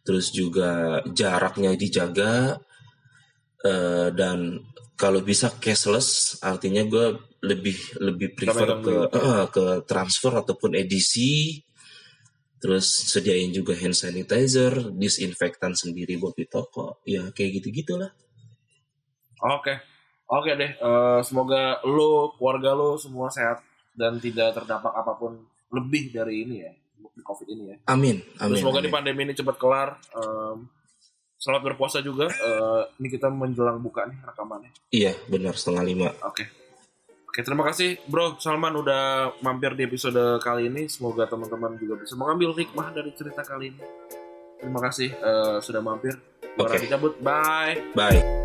terus 0.01 0.33
juga 0.33 0.99
jaraknya 1.05 1.77
dijaga 1.77 2.57
eh, 3.61 4.09
dan 4.11 4.57
kalau 4.97 5.21
bisa 5.21 5.53
cashless 5.61 6.41
artinya 6.41 6.81
gue 6.89 7.05
lebih 7.41 7.77
lebih 8.01 8.37
prefer 8.37 8.69
ke 8.81 8.93
duit. 9.05 9.13
eh, 9.17 9.45
ke 9.53 9.65
transfer 9.85 10.33
ataupun 10.33 10.73
edisi 10.73 11.61
terus 12.61 12.85
sediain 13.09 13.49
juga 13.49 13.73
hand 13.73 13.97
sanitizer 13.97 14.93
disinfektan 14.93 15.73
sendiri 15.73 16.15
buat 16.21 16.37
di 16.37 16.45
toko 16.45 17.01
ya 17.03 17.33
kayak 17.33 17.59
gitu 17.59 17.73
gitulah 17.73 18.13
Oke. 19.41 19.73
Oke 20.31 20.55
deh, 20.55 20.71
eh, 20.79 21.19
semoga 21.27 21.83
lo, 21.83 22.31
keluarga 22.39 22.71
lo 22.71 22.95
semua 22.95 23.27
sehat 23.27 23.59
dan 23.91 24.15
tidak 24.15 24.55
terdampak 24.55 24.93
apa 24.95 25.17
pun 25.19 25.43
lebih 25.75 26.13
dari 26.15 26.47
ini 26.47 26.55
ya, 26.63 26.71
di 26.95 27.19
Covid 27.19 27.47
ini 27.51 27.63
ya. 27.67 27.77
amin 27.91 28.23
Terus 28.23 28.39
amin, 28.39 28.59
semoga 28.63 28.79
amin. 28.79 28.87
di 28.87 28.91
pandemi 28.95 29.21
ini 29.27 29.33
cepat 29.35 29.59
kelar. 29.59 29.99
Em, 30.15 30.71
selamat 31.35 31.61
berpuasa 31.73 31.99
juga. 31.99 32.31
Eh, 32.31 32.83
ini 33.03 33.11
kita 33.11 33.27
menjelang 33.27 33.83
buka 33.83 34.07
nih 34.07 34.23
rekamannya. 34.23 34.71
iya 34.93 35.11
benar 35.27 35.57
setengah 35.59 35.83
lima 35.83 36.07
Oke. 36.23 36.47
Oke, 37.31 37.47
terima 37.47 37.63
kasih 37.63 37.95
Bro 38.11 38.43
Salman 38.43 38.75
udah 38.75 39.31
mampir 39.39 39.71
di 39.79 39.87
episode 39.87 40.19
kali 40.43 40.67
ini. 40.67 40.91
Semoga 40.91 41.23
teman-teman 41.31 41.79
juga 41.79 41.95
bisa 41.95 42.19
mengambil 42.19 42.51
hikmah 42.51 42.91
dari 42.91 43.15
cerita 43.15 43.39
kali 43.47 43.71
ini. 43.71 43.83
Terima 44.59 44.83
kasih 44.83 45.15
eh, 45.15 45.57
sudah 45.63 45.79
mampir. 45.79 46.19
Gua 46.59 46.67
Oke. 46.67 46.75
Radhi 46.75 46.91
cabut. 46.91 47.15
Bye. 47.23 47.79
bye 47.95 48.40